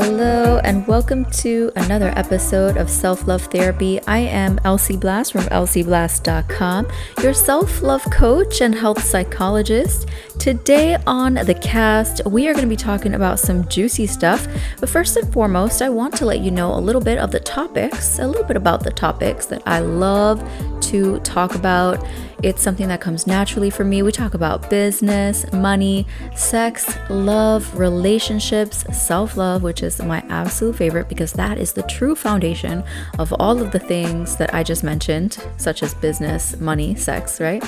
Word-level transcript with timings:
Hello, 0.00 0.60
and 0.62 0.86
welcome 0.86 1.24
to 1.24 1.72
another 1.74 2.12
episode 2.14 2.76
of 2.76 2.88
Self 2.88 3.26
Love 3.26 3.42
Therapy. 3.46 4.00
I 4.06 4.18
am 4.18 4.60
Elsie 4.62 4.96
Blast 4.96 5.32
from 5.32 5.42
elsieblast.com, 5.46 6.86
your 7.20 7.34
self 7.34 7.82
love 7.82 8.04
coach 8.12 8.60
and 8.60 8.76
health 8.76 9.02
psychologist. 9.02 10.08
Today 10.38 10.96
on 11.08 11.34
the 11.34 11.54
cast, 11.60 12.24
we 12.26 12.46
are 12.46 12.52
going 12.52 12.62
to 12.62 12.68
be 12.68 12.76
talking 12.76 13.14
about 13.14 13.40
some 13.40 13.66
juicy 13.66 14.06
stuff. 14.06 14.46
But 14.78 14.88
first 14.88 15.16
and 15.16 15.32
foremost, 15.32 15.82
I 15.82 15.88
want 15.88 16.14
to 16.18 16.26
let 16.26 16.42
you 16.42 16.52
know 16.52 16.72
a 16.72 16.78
little 16.78 17.02
bit 17.02 17.18
of 17.18 17.32
the 17.32 17.40
topics, 17.40 18.20
a 18.20 18.26
little 18.28 18.44
bit 18.44 18.56
about 18.56 18.84
the 18.84 18.92
topics 18.92 19.46
that 19.46 19.64
I 19.66 19.80
love 19.80 20.48
to 20.88 21.18
talk 21.20 21.54
about. 21.54 22.04
It's 22.42 22.62
something 22.62 22.86
that 22.88 23.00
comes 23.00 23.26
naturally 23.26 23.68
for 23.68 23.84
me. 23.84 24.02
We 24.02 24.12
talk 24.12 24.34
about 24.34 24.70
business, 24.70 25.50
money, 25.52 26.06
sex, 26.36 26.96
love, 27.10 27.76
relationships, 27.76 28.84
self 28.96 29.36
love, 29.36 29.62
which 29.62 29.82
is 29.82 30.00
my 30.02 30.22
absolute 30.28 30.76
favorite 30.76 31.08
because 31.08 31.32
that 31.32 31.58
is 31.58 31.72
the 31.72 31.82
true 31.82 32.14
foundation 32.14 32.84
of 33.18 33.32
all 33.40 33.60
of 33.60 33.72
the 33.72 33.78
things 33.78 34.36
that 34.36 34.54
I 34.54 34.62
just 34.62 34.84
mentioned, 34.84 35.38
such 35.56 35.82
as 35.82 35.94
business, 35.94 36.58
money, 36.60 36.94
sex, 36.94 37.40
right? 37.40 37.62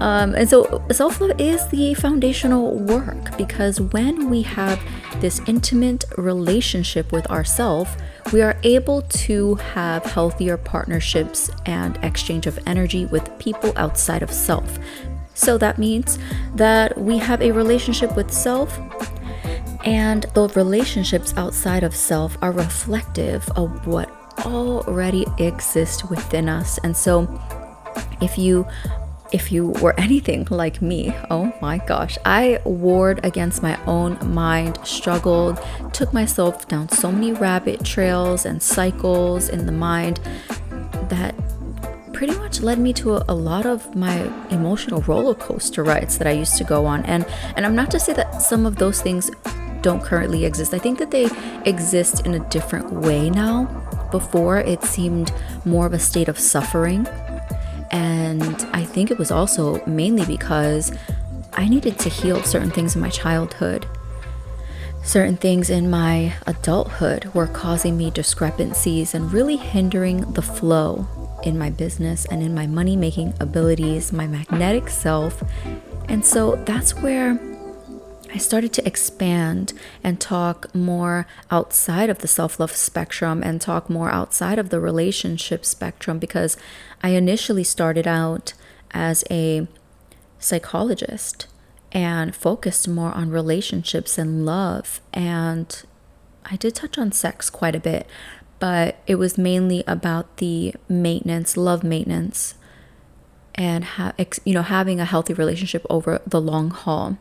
Um, 0.00 0.34
and 0.34 0.48
so 0.48 0.84
self 0.92 1.20
love 1.20 1.40
is 1.40 1.66
the 1.68 1.94
foundational 1.94 2.78
work 2.78 3.36
because 3.36 3.80
when 3.80 4.30
we 4.30 4.42
have 4.42 4.80
this 5.20 5.40
intimate 5.46 6.04
relationship 6.16 7.12
with 7.12 7.26
ourselves, 7.30 7.90
we 8.32 8.42
are 8.42 8.58
able 8.62 9.02
to 9.02 9.54
have 9.56 10.04
healthier 10.04 10.56
partnerships 10.56 11.50
and 11.66 11.98
exchange 12.02 12.46
of 12.46 12.58
energy 12.66 13.06
with 13.06 13.38
people 13.38 13.72
outside 13.76 14.22
of 14.22 14.30
self. 14.30 14.78
So 15.34 15.58
that 15.58 15.78
means 15.78 16.18
that 16.54 16.96
we 16.98 17.18
have 17.18 17.42
a 17.42 17.52
relationship 17.52 18.16
with 18.16 18.32
self, 18.32 18.78
and 19.84 20.24
those 20.34 20.56
relationships 20.56 21.34
outside 21.36 21.84
of 21.84 21.94
self 21.94 22.36
are 22.42 22.52
reflective 22.52 23.48
of 23.50 23.86
what 23.86 24.10
already 24.40 25.26
exists 25.38 26.04
within 26.04 26.48
us. 26.48 26.78
And 26.78 26.96
so 26.96 27.40
if 28.20 28.36
you 28.38 28.66
if 29.32 29.50
you 29.50 29.68
were 29.82 29.94
anything 29.98 30.46
like 30.50 30.80
me, 30.80 31.14
oh 31.30 31.52
my 31.60 31.78
gosh, 31.78 32.16
I 32.24 32.60
warred 32.64 33.24
against 33.24 33.62
my 33.62 33.82
own 33.84 34.18
mind, 34.32 34.78
struggled, 34.84 35.58
took 35.92 36.12
myself 36.12 36.68
down 36.68 36.88
so 36.88 37.10
many 37.10 37.32
rabbit 37.32 37.84
trails 37.84 38.46
and 38.46 38.62
cycles 38.62 39.48
in 39.48 39.66
the 39.66 39.72
mind 39.72 40.20
that 41.08 41.34
pretty 42.12 42.34
much 42.36 42.60
led 42.60 42.78
me 42.78 42.92
to 42.94 43.16
a, 43.16 43.24
a, 43.28 43.34
lot 43.34 43.66
of 43.66 43.94
my 43.94 44.16
emotional 44.50 45.02
roller 45.02 45.34
coaster 45.34 45.84
rides 45.84 46.16
that 46.16 46.26
I 46.26 46.30
used 46.30 46.56
to 46.56 46.64
go 46.64 46.86
on. 46.86 47.04
And 47.04 47.26
and 47.56 47.66
I'm 47.66 47.74
not 47.74 47.90
to 47.90 48.00
say 48.00 48.14
that 48.14 48.40
some 48.40 48.64
of 48.64 48.76
those 48.76 49.02
things 49.02 49.30
don't 49.82 50.02
currently 50.02 50.44
exist. 50.44 50.72
I 50.72 50.78
think 50.78 50.98
that 50.98 51.10
they 51.10 51.28
exist 51.66 52.26
in 52.26 52.34
a 52.34 52.48
different 52.48 52.90
way 52.90 53.28
now. 53.28 53.66
Before 54.10 54.58
it 54.58 54.82
seemed 54.82 55.32
more 55.64 55.84
of 55.84 55.92
a 55.92 55.98
state 55.98 56.28
of 56.28 56.38
suffering 56.38 57.06
and 57.90 58.56
I 58.72 58.84
think 58.84 59.10
it 59.10 59.18
was 59.18 59.30
also 59.30 59.84
mainly 59.86 60.24
because 60.24 60.92
I 61.52 61.68
needed 61.68 61.98
to 62.00 62.08
heal 62.08 62.42
certain 62.42 62.70
things 62.70 62.94
in 62.94 63.00
my 63.00 63.10
childhood. 63.10 63.86
Certain 65.02 65.36
things 65.36 65.70
in 65.70 65.88
my 65.88 66.34
adulthood 66.46 67.26
were 67.32 67.46
causing 67.46 67.96
me 67.96 68.10
discrepancies 68.10 69.14
and 69.14 69.32
really 69.32 69.56
hindering 69.56 70.32
the 70.32 70.42
flow 70.42 71.06
in 71.44 71.56
my 71.56 71.70
business 71.70 72.24
and 72.26 72.42
in 72.42 72.54
my 72.54 72.66
money 72.66 72.96
making 72.96 73.32
abilities, 73.40 74.12
my 74.12 74.26
magnetic 74.26 74.88
self. 74.88 75.42
And 76.08 76.24
so 76.24 76.56
that's 76.66 76.94
where 76.94 77.38
I 78.36 78.38
started 78.38 78.74
to 78.74 78.86
expand 78.86 79.72
and 80.04 80.20
talk 80.20 80.74
more 80.74 81.26
outside 81.50 82.10
of 82.10 82.18
the 82.18 82.28
self 82.28 82.60
love 82.60 82.76
spectrum 82.76 83.42
and 83.42 83.62
talk 83.62 83.88
more 83.88 84.10
outside 84.10 84.58
of 84.58 84.68
the 84.68 84.78
relationship 84.78 85.64
spectrum 85.64 86.18
because 86.18 86.58
I 87.02 87.10
initially 87.10 87.64
started 87.64 88.06
out 88.06 88.52
as 88.90 89.24
a 89.30 89.66
psychologist 90.38 91.46
and 91.92 92.36
focused 92.36 92.86
more 92.86 93.10
on 93.12 93.30
relationships 93.30 94.18
and 94.18 94.44
love. 94.44 95.00
And 95.14 95.82
I 96.44 96.56
did 96.56 96.74
touch 96.74 96.98
on 96.98 97.12
sex 97.12 97.48
quite 97.48 97.74
a 97.74 97.80
bit, 97.80 98.06
but 98.58 98.98
it 99.06 99.14
was 99.14 99.38
mainly 99.38 99.82
about 99.86 100.36
the 100.36 100.74
maintenance, 100.90 101.56
love 101.56 101.82
maintenance, 101.82 102.54
and 103.54 103.82
ha- 103.82 104.12
you 104.44 104.52
know 104.52 104.60
having 104.60 105.00
a 105.00 105.06
healthy 105.06 105.32
relationship 105.32 105.86
over 105.88 106.20
the 106.26 106.38
long 106.38 106.68
haul. 106.68 107.16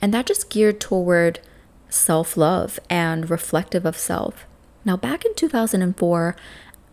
And 0.00 0.12
that 0.14 0.26
just 0.26 0.50
geared 0.50 0.80
toward 0.80 1.40
self 1.88 2.36
love 2.36 2.78
and 2.88 3.30
reflective 3.30 3.84
of 3.84 3.96
self. 3.96 4.46
Now, 4.84 4.96
back 4.96 5.24
in 5.24 5.34
2004, 5.34 6.36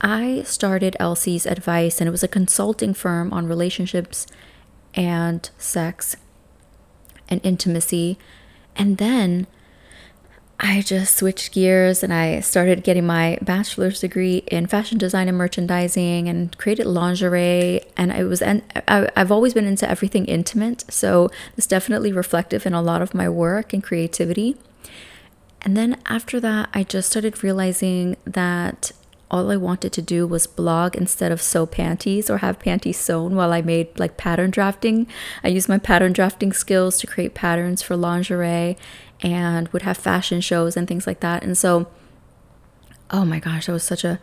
I 0.01 0.43
started 0.43 0.97
Elsie's 0.99 1.45
Advice, 1.45 2.01
and 2.01 2.07
it 2.07 2.11
was 2.11 2.23
a 2.23 2.27
consulting 2.27 2.93
firm 2.93 3.31
on 3.33 3.47
relationships 3.47 4.27
and 4.93 5.49
sex 5.57 6.15
and 7.29 7.41
intimacy. 7.43 8.17
And 8.75 8.97
then 8.97 9.47
I 10.59 10.81
just 10.81 11.17
switched 11.17 11.51
gears 11.51 12.01
and 12.01 12.13
I 12.13 12.39
started 12.39 12.83
getting 12.83 13.05
my 13.05 13.37
bachelor's 13.41 13.99
degree 13.99 14.37
in 14.47 14.67
fashion 14.67 14.97
design 14.97 15.27
and 15.27 15.37
merchandising 15.37 16.29
and 16.29 16.57
created 16.57 16.85
lingerie. 16.85 17.81
And 17.97 18.13
I 18.13 18.23
was, 18.23 18.41
and 18.41 18.63
I've 18.87 19.31
always 19.31 19.53
been 19.53 19.65
into 19.65 19.89
everything 19.89 20.25
intimate. 20.25 20.85
So 20.89 21.29
it's 21.57 21.67
definitely 21.67 22.13
reflective 22.13 22.65
in 22.65 22.73
a 22.73 22.81
lot 22.81 23.01
of 23.01 23.13
my 23.13 23.27
work 23.27 23.73
and 23.73 23.83
creativity. 23.83 24.55
And 25.61 25.75
then 25.75 25.99
after 26.05 26.39
that, 26.39 26.69
I 26.73 26.83
just 26.83 27.09
started 27.09 27.43
realizing 27.43 28.15
that 28.25 28.91
all 29.31 29.51
I 29.51 29.57
wanted 29.57 29.91
to 29.93 30.01
do 30.01 30.27
was 30.27 30.47
blog 30.47 30.95
instead 30.95 31.31
of 31.31 31.41
sew 31.41 31.65
panties 31.65 32.29
or 32.29 32.37
have 32.37 32.59
panties 32.59 32.97
sewn 32.97 33.35
while 33.35 33.51
I 33.51 33.61
made 33.61 33.97
like 33.99 34.17
pattern 34.17 34.51
drafting. 34.51 35.07
I 35.43 35.47
used 35.49 35.67
my 35.67 35.79
pattern 35.79 36.13
drafting 36.13 36.53
skills 36.53 36.99
to 36.99 37.07
create 37.07 37.33
patterns 37.33 37.81
for 37.81 37.97
lingerie 37.97 38.77
and 39.25 39.67
would 39.69 39.81
have 39.81 39.97
fashion 39.97 40.39
shows 40.39 40.77
and 40.77 40.87
things 40.87 41.07
like 41.07 41.19
that. 41.21 41.43
And 41.43 41.57
so, 41.57 41.87
oh 43.09 43.25
my 43.25 43.39
gosh, 43.39 43.65
that 43.65 43.71
was 43.71 43.83
such 43.83 44.03
a 44.03 44.19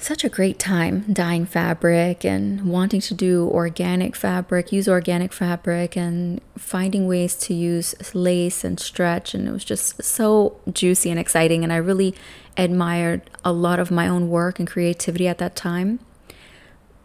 such 0.00 0.22
a 0.22 0.28
great 0.28 0.60
time 0.60 1.04
dyeing 1.12 1.44
fabric 1.44 2.24
and 2.24 2.70
wanting 2.70 3.00
to 3.00 3.14
do 3.14 3.48
organic 3.48 4.14
fabric, 4.14 4.70
use 4.70 4.88
organic 4.88 5.32
fabric, 5.32 5.96
and 5.96 6.40
finding 6.56 7.08
ways 7.08 7.34
to 7.34 7.52
use 7.52 7.96
lace 8.14 8.62
and 8.62 8.78
stretch. 8.78 9.34
And 9.34 9.48
it 9.48 9.50
was 9.50 9.64
just 9.64 10.02
so 10.02 10.56
juicy 10.72 11.10
and 11.10 11.18
exciting. 11.18 11.64
And 11.64 11.72
I 11.72 11.76
really 11.76 12.14
admired 12.56 13.28
a 13.44 13.52
lot 13.52 13.80
of 13.80 13.90
my 13.90 14.06
own 14.06 14.30
work 14.30 14.60
and 14.60 14.68
creativity 14.68 15.26
at 15.26 15.38
that 15.38 15.56
time. 15.56 15.98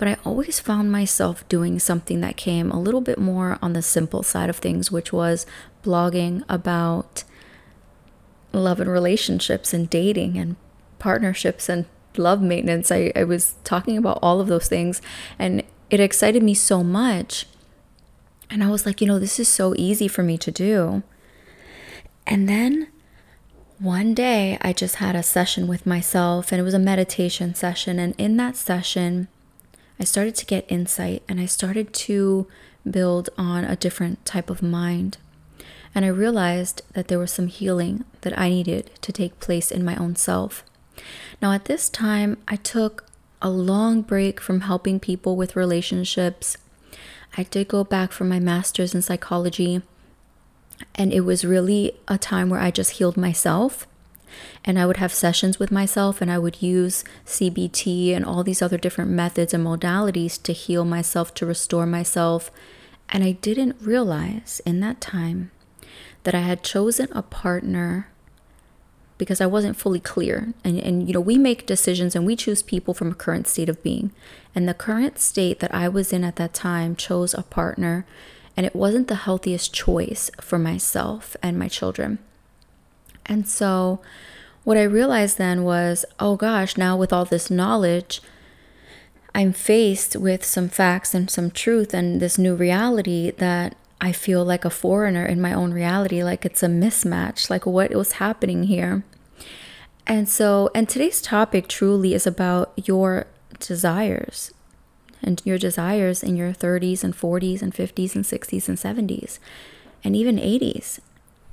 But 0.03 0.19
I 0.19 0.21
always 0.25 0.59
found 0.59 0.91
myself 0.91 1.47
doing 1.47 1.79
something 1.79 2.19
that 2.19 2.35
came 2.35 2.69
a 2.69 2.77
little 2.77 2.99
bit 2.99 3.17
more 3.17 3.57
on 3.61 3.71
the 3.71 3.81
simple 3.81 4.21
side 4.21 4.49
of 4.49 4.57
things, 4.57 4.91
which 4.91 5.13
was 5.13 5.45
blogging 5.81 6.43
about 6.49 7.23
love 8.51 8.81
and 8.81 8.91
relationships 8.91 9.73
and 9.73 9.89
dating 9.89 10.37
and 10.37 10.57
partnerships 10.99 11.69
and 11.69 11.85
love 12.17 12.41
maintenance. 12.41 12.91
I, 12.91 13.13
I 13.15 13.23
was 13.23 13.55
talking 13.63 13.97
about 13.97 14.19
all 14.21 14.41
of 14.41 14.47
those 14.47 14.67
things 14.67 15.01
and 15.39 15.63
it 15.89 16.01
excited 16.01 16.43
me 16.43 16.53
so 16.53 16.83
much. 16.83 17.45
And 18.49 18.61
I 18.61 18.69
was 18.69 18.85
like, 18.85 18.99
you 18.99 19.07
know, 19.07 19.19
this 19.19 19.39
is 19.39 19.47
so 19.47 19.73
easy 19.77 20.09
for 20.09 20.21
me 20.21 20.37
to 20.39 20.51
do. 20.51 21.03
And 22.27 22.49
then 22.49 22.89
one 23.79 24.13
day 24.13 24.57
I 24.61 24.73
just 24.73 24.95
had 24.95 25.15
a 25.15 25.23
session 25.23 25.65
with 25.65 25.85
myself 25.85 26.51
and 26.51 26.59
it 26.59 26.65
was 26.65 26.73
a 26.73 26.77
meditation 26.77 27.55
session. 27.55 27.99
And 27.99 28.13
in 28.17 28.35
that 28.35 28.57
session, 28.57 29.29
I 29.99 30.03
started 30.03 30.35
to 30.35 30.45
get 30.45 30.65
insight 30.71 31.23
and 31.29 31.39
I 31.39 31.45
started 31.45 31.93
to 31.93 32.47
build 32.89 33.29
on 33.37 33.63
a 33.63 33.75
different 33.75 34.25
type 34.25 34.49
of 34.49 34.61
mind. 34.61 35.17
And 35.95 36.03
I 36.03 36.09
realized 36.09 36.81
that 36.93 37.07
there 37.07 37.19
was 37.19 37.31
some 37.31 37.47
healing 37.47 38.03
that 38.21 38.37
I 38.37 38.49
needed 38.49 38.89
to 39.01 39.11
take 39.11 39.39
place 39.39 39.71
in 39.71 39.85
my 39.85 39.95
own 39.95 40.15
self. 40.15 40.63
Now, 41.41 41.51
at 41.51 41.65
this 41.65 41.89
time, 41.89 42.37
I 42.47 42.55
took 42.55 43.05
a 43.41 43.49
long 43.49 44.01
break 44.01 44.39
from 44.39 44.61
helping 44.61 44.99
people 44.99 45.35
with 45.35 45.55
relationships. 45.55 46.57
I 47.37 47.43
did 47.43 47.67
go 47.67 47.83
back 47.83 48.11
for 48.11 48.23
my 48.23 48.39
master's 48.39 48.95
in 48.95 49.01
psychology, 49.01 49.81
and 50.95 51.13
it 51.13 51.21
was 51.21 51.45
really 51.45 51.99
a 52.07 52.17
time 52.17 52.49
where 52.49 52.59
I 52.59 52.71
just 52.71 52.91
healed 52.91 53.17
myself. 53.17 53.85
And 54.65 54.79
I 54.79 54.85
would 54.85 54.97
have 54.97 55.13
sessions 55.13 55.59
with 55.59 55.71
myself, 55.71 56.21
and 56.21 56.31
I 56.31 56.37
would 56.37 56.61
use 56.61 57.03
CBT 57.25 58.15
and 58.15 58.25
all 58.25 58.43
these 58.43 58.61
other 58.61 58.77
different 58.77 59.11
methods 59.11 59.53
and 59.53 59.65
modalities 59.65 60.41
to 60.43 60.53
heal 60.53 60.85
myself, 60.85 61.33
to 61.35 61.45
restore 61.45 61.85
myself. 61.85 62.51
And 63.09 63.23
I 63.23 63.33
didn't 63.33 63.75
realize 63.81 64.61
in 64.65 64.79
that 64.79 65.01
time 65.01 65.51
that 66.23 66.35
I 66.35 66.41
had 66.41 66.63
chosen 66.63 67.09
a 67.11 67.21
partner 67.21 68.07
because 69.17 69.39
I 69.39 69.45
wasn't 69.45 69.77
fully 69.77 69.99
clear. 69.99 70.53
And, 70.63 70.79
and, 70.79 71.07
you 71.07 71.13
know, 71.13 71.21
we 71.21 71.37
make 71.37 71.65
decisions 71.65 72.15
and 72.15 72.25
we 72.25 72.35
choose 72.35 72.61
people 72.61 72.93
from 72.93 73.11
a 73.11 73.15
current 73.15 73.47
state 73.47 73.69
of 73.69 73.83
being. 73.83 74.11
And 74.55 74.67
the 74.67 74.73
current 74.73 75.19
state 75.19 75.59
that 75.59 75.73
I 75.73 75.87
was 75.87 76.11
in 76.11 76.23
at 76.23 76.35
that 76.37 76.53
time 76.53 76.95
chose 76.95 77.33
a 77.33 77.43
partner, 77.43 78.05
and 78.57 78.65
it 78.65 78.75
wasn't 78.75 79.07
the 79.07 79.15
healthiest 79.15 79.73
choice 79.73 80.29
for 80.41 80.59
myself 80.59 81.35
and 81.41 81.57
my 81.57 81.67
children. 81.67 82.19
And 83.25 83.47
so, 83.47 84.01
what 84.63 84.77
I 84.77 84.83
realized 84.83 85.37
then 85.37 85.63
was, 85.63 86.05
oh 86.19 86.35
gosh, 86.35 86.77
now 86.77 86.95
with 86.95 87.11
all 87.11 87.25
this 87.25 87.49
knowledge, 87.51 88.21
I'm 89.35 89.51
faced 89.51 90.15
with 90.15 90.45
some 90.45 90.69
facts 90.69 91.13
and 91.13 91.29
some 91.29 91.51
truth 91.51 91.93
and 91.93 92.21
this 92.21 92.37
new 92.37 92.55
reality 92.55 93.31
that 93.31 93.75
I 93.99 94.11
feel 94.11 94.43
like 94.45 94.65
a 94.65 94.69
foreigner 94.69 95.25
in 95.25 95.41
my 95.41 95.53
own 95.53 95.73
reality, 95.73 96.23
like 96.23 96.45
it's 96.45 96.61
a 96.61 96.67
mismatch, 96.67 97.49
like 97.49 97.65
what 97.65 97.93
was 97.95 98.13
happening 98.13 98.63
here. 98.63 99.03
And 100.05 100.27
so, 100.27 100.69
and 100.75 100.87
today's 100.87 101.21
topic 101.21 101.67
truly 101.67 102.13
is 102.13 102.27
about 102.27 102.73
your 102.75 103.27
desires 103.59 104.53
and 105.21 105.41
your 105.45 105.57
desires 105.57 106.21
in 106.21 106.35
your 106.35 106.51
30s 106.51 107.03
and 107.03 107.15
40s 107.15 107.61
and 107.61 107.73
50s 107.73 108.13
and 108.13 108.25
60s 108.25 108.67
and 108.67 108.77
70s 108.77 109.39
and 110.03 110.15
even 110.15 110.35
80s. 110.37 110.99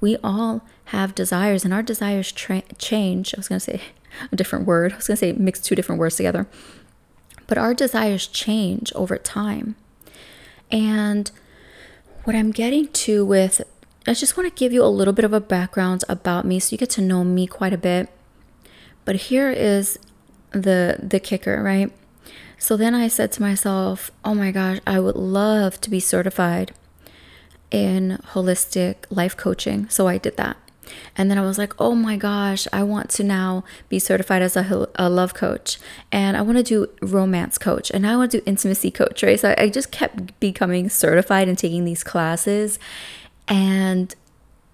We 0.01 0.17
all 0.25 0.63
have 0.91 1.15
desires, 1.15 1.65
and 1.65 1.73
our 1.73 1.83
desires 1.83 2.33
tra- 2.33 2.63
change. 2.79 3.33
I 3.35 3.39
was 3.39 3.49
going 3.49 3.61
to 3.61 3.65
say 3.65 3.81
a 4.33 4.37
different 4.37 4.67
word. 4.67 4.93
I 4.93 4.97
was 4.97 5.07
going 5.07 5.17
to 5.17 5.21
say 5.21 5.33
mix 5.33 5.61
two 5.61 5.75
different 5.75 6.01
words 6.01 6.17
together. 6.17 6.49
But 7.47 7.59
our 7.59 7.75
desires 7.75 8.27
change 8.27 8.93
over 8.95 9.17
time. 9.17 9.77
And 10.71 11.31
what 12.25 12.37
I'm 12.37 12.51
getting 12.51 12.89
to 12.89 13.25
with, 13.25 13.63
I 14.07 14.15
just 14.15 14.37
want 14.37 14.49
to 14.49 14.59
give 14.59 14.73
you 14.73 14.85
a 14.85 14.87
little 14.87 15.13
bit 15.13 15.25
of 15.25 15.33
a 15.33 15.41
background 15.41 16.05
about 16.09 16.45
me 16.45 16.59
so 16.59 16.73
you 16.73 16.79
get 16.79 16.91
to 16.91 17.01
know 17.01 17.25
me 17.25 17.47
quite 17.47 17.73
a 17.73 17.79
bit. 17.79 18.09
But 19.05 19.17
here 19.17 19.51
is 19.51 19.99
the 20.53 20.97
the 21.01 21.21
kicker, 21.21 21.63
right? 21.63 21.93
So 22.59 22.77
then 22.77 22.95
I 22.95 23.09
said 23.09 23.33
to 23.33 23.43
myself, 23.43 24.11
"Oh 24.25 24.35
my 24.35 24.51
gosh, 24.51 24.79
I 24.87 25.01
would 25.01 25.17
love 25.17 25.81
to 25.81 25.91
be 25.91 25.99
certified 26.01 26.73
in 27.71 28.19
holistic 28.33 28.97
life 29.09 29.37
coaching." 29.37 29.89
So 29.89 30.07
I 30.07 30.19
did 30.19 30.37
that. 30.37 30.57
And 31.17 31.31
then 31.31 31.39
I 31.39 31.43
was 31.43 31.59
like, 31.59 31.75
oh 31.81 31.95
my 31.95 32.17
gosh, 32.17 32.67
I 32.73 32.83
want 32.83 33.11
to 33.11 33.25
now 33.25 33.65
be 33.89 33.99
certified 33.99 34.43
as 34.43 34.57
a, 34.57 34.89
a 34.95 35.09
love 35.09 35.35
coach. 35.35 35.79
And 36.11 36.37
I 36.37 36.43
want 36.43 36.59
to 36.59 36.65
do 36.65 36.89
romance 37.01 37.59
coach. 37.59 37.91
And 37.91 38.07
I 38.07 38.17
want 38.17 38.33
to 38.33 38.39
do 38.39 38.45
intimacy 38.47 38.91
coach, 38.91 39.23
right? 39.23 39.39
So 39.39 39.55
I 39.59 39.69
just 39.69 39.91
kept 39.91 40.39
becoming 40.41 40.89
certified 40.89 41.49
and 41.49 41.59
taking 41.59 41.85
these 41.85 42.05
classes. 42.05 42.79
And 43.49 44.15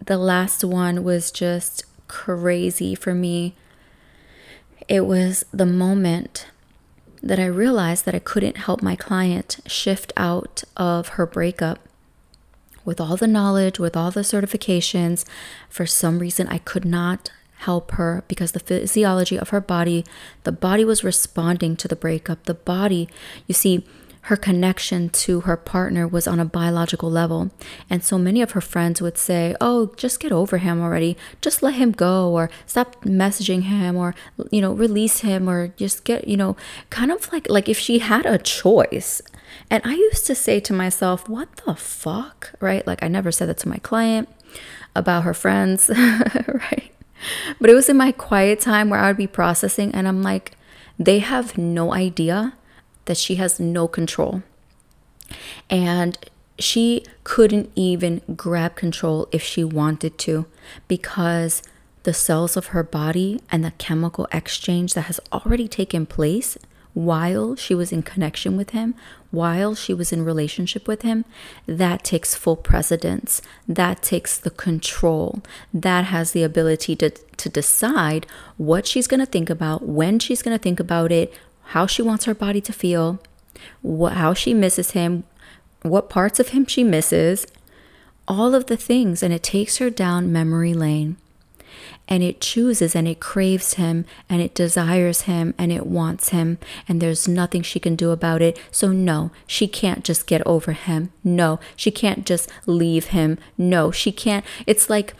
the 0.04 0.18
last 0.18 0.64
one 0.64 1.04
was 1.04 1.30
just 1.30 1.84
crazy 2.08 2.94
for 2.94 3.14
me. 3.14 3.54
It 4.88 5.06
was 5.06 5.44
the 5.52 5.66
moment 5.66 6.46
that 7.22 7.40
I 7.40 7.46
realized 7.46 8.04
that 8.04 8.14
I 8.14 8.20
couldn't 8.20 8.58
help 8.58 8.82
my 8.82 8.94
client 8.94 9.58
shift 9.66 10.12
out 10.16 10.62
of 10.76 11.08
her 11.08 11.26
breakup 11.26 11.80
with 12.86 13.00
all 13.00 13.16
the 13.16 13.26
knowledge, 13.26 13.78
with 13.78 13.96
all 13.96 14.10
the 14.10 14.20
certifications, 14.20 15.26
for 15.68 15.84
some 15.84 16.18
reason 16.18 16.48
I 16.48 16.58
could 16.58 16.86
not 16.86 17.30
help 17.58 17.92
her 17.92 18.22
because 18.28 18.52
the 18.52 18.60
physiology 18.60 19.38
of 19.38 19.50
her 19.50 19.60
body, 19.60 20.04
the 20.44 20.52
body 20.52 20.84
was 20.84 21.04
responding 21.04 21.76
to 21.76 21.88
the 21.88 21.96
breakup. 21.96 22.44
The 22.44 22.54
body, 22.54 23.08
you 23.46 23.54
see, 23.54 23.84
her 24.22 24.36
connection 24.36 25.08
to 25.08 25.42
her 25.42 25.56
partner 25.56 26.06
was 26.06 26.26
on 26.26 26.40
a 26.40 26.44
biological 26.44 27.08
level. 27.08 27.52
And 27.88 28.02
so 28.02 28.18
many 28.18 28.42
of 28.42 28.52
her 28.52 28.60
friends 28.60 29.00
would 29.00 29.16
say, 29.16 29.54
Oh, 29.60 29.92
just 29.96 30.18
get 30.18 30.32
over 30.32 30.58
him 30.58 30.80
already. 30.80 31.16
Just 31.40 31.62
let 31.62 31.74
him 31.74 31.92
go, 31.92 32.30
or 32.32 32.50
stop 32.66 33.04
messaging 33.04 33.62
him, 33.62 33.94
or, 33.94 34.16
you 34.50 34.60
know, 34.60 34.72
release 34.72 35.20
him, 35.20 35.48
or 35.48 35.68
just 35.68 36.02
get, 36.02 36.26
you 36.26 36.36
know, 36.36 36.56
kind 36.90 37.12
of 37.12 37.32
like, 37.32 37.48
like 37.48 37.68
if 37.68 37.78
she 37.78 38.00
had 38.00 38.26
a 38.26 38.36
choice. 38.36 39.22
And 39.70 39.82
I 39.84 39.94
used 39.94 40.26
to 40.26 40.34
say 40.34 40.60
to 40.60 40.72
myself, 40.72 41.28
What 41.28 41.48
the 41.64 41.74
fuck? 41.74 42.52
Right? 42.60 42.86
Like, 42.86 43.02
I 43.02 43.08
never 43.08 43.32
said 43.32 43.48
that 43.48 43.58
to 43.58 43.68
my 43.68 43.78
client 43.78 44.28
about 44.94 45.24
her 45.24 45.34
friends, 45.34 45.90
right? 46.48 46.92
But 47.60 47.70
it 47.70 47.74
was 47.74 47.88
in 47.88 47.96
my 47.96 48.12
quiet 48.12 48.60
time 48.60 48.90
where 48.90 49.00
I 49.00 49.08
would 49.08 49.16
be 49.16 49.26
processing, 49.26 49.94
and 49.94 50.06
I'm 50.06 50.22
like, 50.22 50.52
They 50.98 51.18
have 51.20 51.58
no 51.58 51.92
idea 51.92 52.54
that 53.06 53.16
she 53.16 53.36
has 53.36 53.58
no 53.58 53.88
control. 53.88 54.42
And 55.68 56.18
she 56.58 57.04
couldn't 57.24 57.70
even 57.74 58.22
grab 58.36 58.76
control 58.76 59.28
if 59.32 59.42
she 59.42 59.64
wanted 59.64 60.18
to 60.18 60.46
because 60.88 61.62
the 62.04 62.14
cells 62.14 62.56
of 62.56 62.66
her 62.66 62.82
body 62.82 63.40
and 63.50 63.64
the 63.64 63.72
chemical 63.72 64.28
exchange 64.32 64.94
that 64.94 65.02
has 65.02 65.20
already 65.32 65.68
taken 65.68 66.06
place 66.06 66.56
while 66.94 67.56
she 67.56 67.74
was 67.74 67.92
in 67.92 68.02
connection 68.02 68.56
with 68.56 68.70
him, 68.70 68.94
while 69.36 69.74
she 69.74 69.92
was 69.94 70.12
in 70.12 70.24
relationship 70.24 70.88
with 70.88 71.02
him, 71.02 71.24
that 71.66 72.02
takes 72.02 72.34
full 72.34 72.56
precedence. 72.56 73.42
That 73.68 74.02
takes 74.02 74.38
the 74.38 74.50
control. 74.50 75.42
That 75.72 76.06
has 76.06 76.32
the 76.32 76.42
ability 76.42 76.96
to, 76.96 77.10
to 77.10 77.48
decide 77.48 78.26
what 78.56 78.86
she's 78.86 79.06
going 79.06 79.20
to 79.20 79.26
think 79.26 79.50
about, 79.50 79.86
when 79.86 80.18
she's 80.18 80.42
going 80.42 80.56
to 80.56 80.62
think 80.62 80.80
about 80.80 81.12
it, 81.12 81.32
how 81.76 81.86
she 81.86 82.02
wants 82.02 82.24
her 82.24 82.34
body 82.34 82.60
to 82.62 82.72
feel, 82.72 83.20
what, 83.82 84.14
how 84.14 84.32
she 84.32 84.54
misses 84.54 84.92
him, 84.92 85.24
what 85.82 86.08
parts 86.08 86.40
of 86.40 86.48
him 86.48 86.64
she 86.66 86.82
misses, 86.82 87.46
all 88.26 88.54
of 88.54 88.66
the 88.66 88.76
things. 88.76 89.22
And 89.22 89.34
it 89.34 89.42
takes 89.42 89.76
her 89.76 89.90
down 89.90 90.32
memory 90.32 90.74
lane. 90.74 91.18
And 92.08 92.22
it 92.22 92.40
chooses 92.40 92.94
and 92.94 93.08
it 93.08 93.20
craves 93.20 93.74
him 93.74 94.04
and 94.28 94.40
it 94.40 94.54
desires 94.54 95.22
him 95.22 95.54
and 95.58 95.72
it 95.72 95.86
wants 95.86 96.28
him. 96.28 96.58
And 96.88 97.00
there's 97.00 97.26
nothing 97.26 97.62
she 97.62 97.80
can 97.80 97.96
do 97.96 98.10
about 98.10 98.42
it. 98.42 98.58
So, 98.70 98.92
no, 98.92 99.32
she 99.46 99.66
can't 99.66 100.04
just 100.04 100.26
get 100.26 100.46
over 100.46 100.72
him. 100.72 101.12
No, 101.24 101.58
she 101.74 101.90
can't 101.90 102.24
just 102.24 102.50
leave 102.64 103.06
him. 103.06 103.38
No, 103.58 103.90
she 103.90 104.12
can't. 104.12 104.44
It's 104.66 104.88
like 104.88 105.14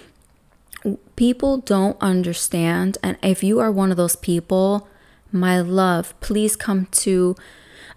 people 1.17 1.59
don't 1.59 1.97
understand. 2.01 2.99
And 3.03 3.17
if 3.23 3.43
you 3.43 3.59
are 3.59 3.73
one 3.73 3.91
of 3.91 3.97
those 3.97 4.17
people, 4.17 4.89
my 5.33 5.61
love, 5.61 6.15
please 6.21 6.57
come 6.57 6.87
to, 6.93 7.37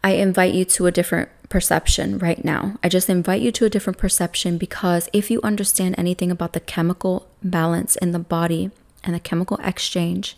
I 0.03 0.13
invite 0.13 0.53
you 0.53 0.65
to 0.65 0.87
a 0.87 0.91
different 0.91 1.29
perception 1.49 2.19
right 2.19 2.45
now. 2.45 2.77
I 2.83 2.89
just 2.89 3.09
invite 3.09 3.41
you 3.41 3.51
to 3.53 3.65
a 3.65 3.69
different 3.69 3.97
perception 3.97 4.57
because 4.57 5.09
if 5.11 5.29
you 5.29 5.41
understand 5.43 5.95
anything 5.97 6.31
about 6.31 6.53
the 6.53 6.59
chemical 6.59 7.27
balance 7.43 7.95
in 7.97 8.11
the 8.11 8.19
body 8.19 8.71
and 9.03 9.15
the 9.15 9.19
chemical 9.19 9.57
exchange, 9.63 10.37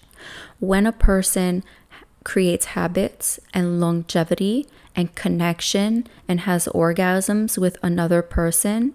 when 0.60 0.86
a 0.86 0.92
person 0.92 1.64
creates 2.24 2.66
habits 2.66 3.40
and 3.54 3.80
longevity 3.80 4.68
and 4.96 5.16
connection 5.16 6.08
and 6.28 6.42
has 6.42 6.68
orgasms 6.68 7.58
with 7.58 7.78
another 7.84 8.22
person, 8.22 8.94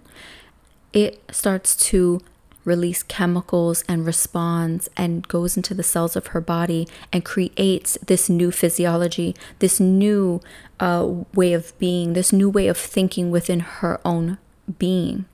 it 0.92 1.22
starts 1.30 1.76
to 1.76 2.22
release 2.66 3.02
chemicals 3.04 3.84
and 3.88 4.04
responds 4.04 4.90
and 4.96 5.26
goes 5.28 5.56
into 5.56 5.72
the 5.72 5.82
cells 5.82 6.16
of 6.16 6.28
her 6.28 6.40
body 6.40 6.86
and 7.12 7.24
creates 7.24 7.96
this 8.04 8.28
new 8.28 8.50
physiology, 8.50 9.34
this 9.60 9.80
new 9.80 10.42
uh, 10.80 11.08
way 11.32 11.54
of 11.54 11.78
being, 11.78 12.12
this 12.12 12.32
new 12.32 12.50
way 12.50 12.66
of 12.66 12.76
thinking 12.76 13.30
within 13.30 13.60
her 13.60 14.00
own 14.04 14.36
being. 14.78 15.24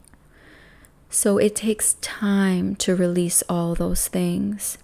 So 1.09 1.39
it 1.39 1.57
takes 1.57 1.95
time 1.95 2.77
to 2.77 2.95
release 2.95 3.43
all 3.49 3.75
those 3.75 4.09
things. 4.09 4.79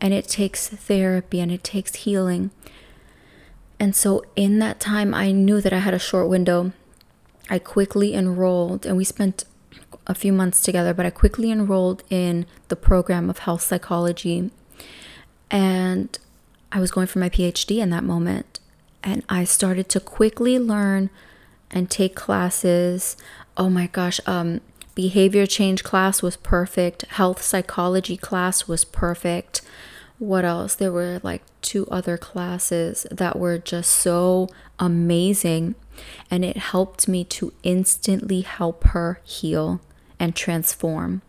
And 0.00 0.14
it 0.14 0.26
takes 0.26 0.68
therapy 0.68 1.38
and 1.40 1.52
it 1.52 1.62
takes 1.62 1.96
healing. 1.96 2.50
And 3.78 3.94
so 3.94 4.24
in 4.36 4.58
that 4.60 4.80
time, 4.80 5.14
I 5.14 5.32
knew 5.32 5.60
that 5.60 5.72
I 5.72 5.78
had 5.78 5.94
a 5.94 5.98
short 5.98 6.28
window. 6.28 6.72
I 7.50 7.58
quickly 7.58 8.14
enrolled 8.14 8.86
and 8.86 8.96
we 8.96 9.04
spent 9.04 9.44
a 10.08 10.14
few 10.14 10.32
months 10.32 10.62
together, 10.62 10.94
but 10.94 11.06
I 11.06 11.10
quickly 11.10 11.50
enrolled 11.50 12.02
in 12.08 12.46
the 12.68 12.76
program 12.76 13.28
of 13.28 13.40
health 13.40 13.62
psychology. 13.62 14.50
And 15.50 16.18
I 16.72 16.80
was 16.80 16.90
going 16.90 17.06
for 17.06 17.18
my 17.18 17.28
PhD 17.28 17.78
in 17.78 17.90
that 17.90 18.04
moment. 18.04 18.60
And 19.04 19.22
I 19.28 19.44
started 19.44 19.88
to 19.90 20.00
quickly 20.00 20.58
learn 20.58 21.10
and 21.70 21.90
take 21.90 22.16
classes. 22.16 23.16
Oh 23.56 23.68
my 23.68 23.86
gosh, 23.86 24.20
um, 24.26 24.62
behavior 24.94 25.46
change 25.46 25.84
class 25.84 26.22
was 26.22 26.36
perfect, 26.36 27.02
health 27.02 27.42
psychology 27.42 28.16
class 28.16 28.66
was 28.66 28.84
perfect. 28.84 29.60
What 30.18 30.44
else? 30.44 30.74
There 30.74 30.90
were 30.90 31.20
like 31.22 31.42
two 31.62 31.86
other 31.90 32.18
classes 32.18 33.06
that 33.10 33.38
were 33.38 33.58
just 33.58 33.92
so 33.92 34.48
amazing. 34.78 35.76
And 36.30 36.44
it 36.44 36.56
helped 36.56 37.06
me 37.06 37.24
to 37.24 37.52
instantly 37.62 38.40
help 38.40 38.84
her 38.88 39.20
heal 39.22 39.80
and 40.18 40.34
transform 40.34 41.22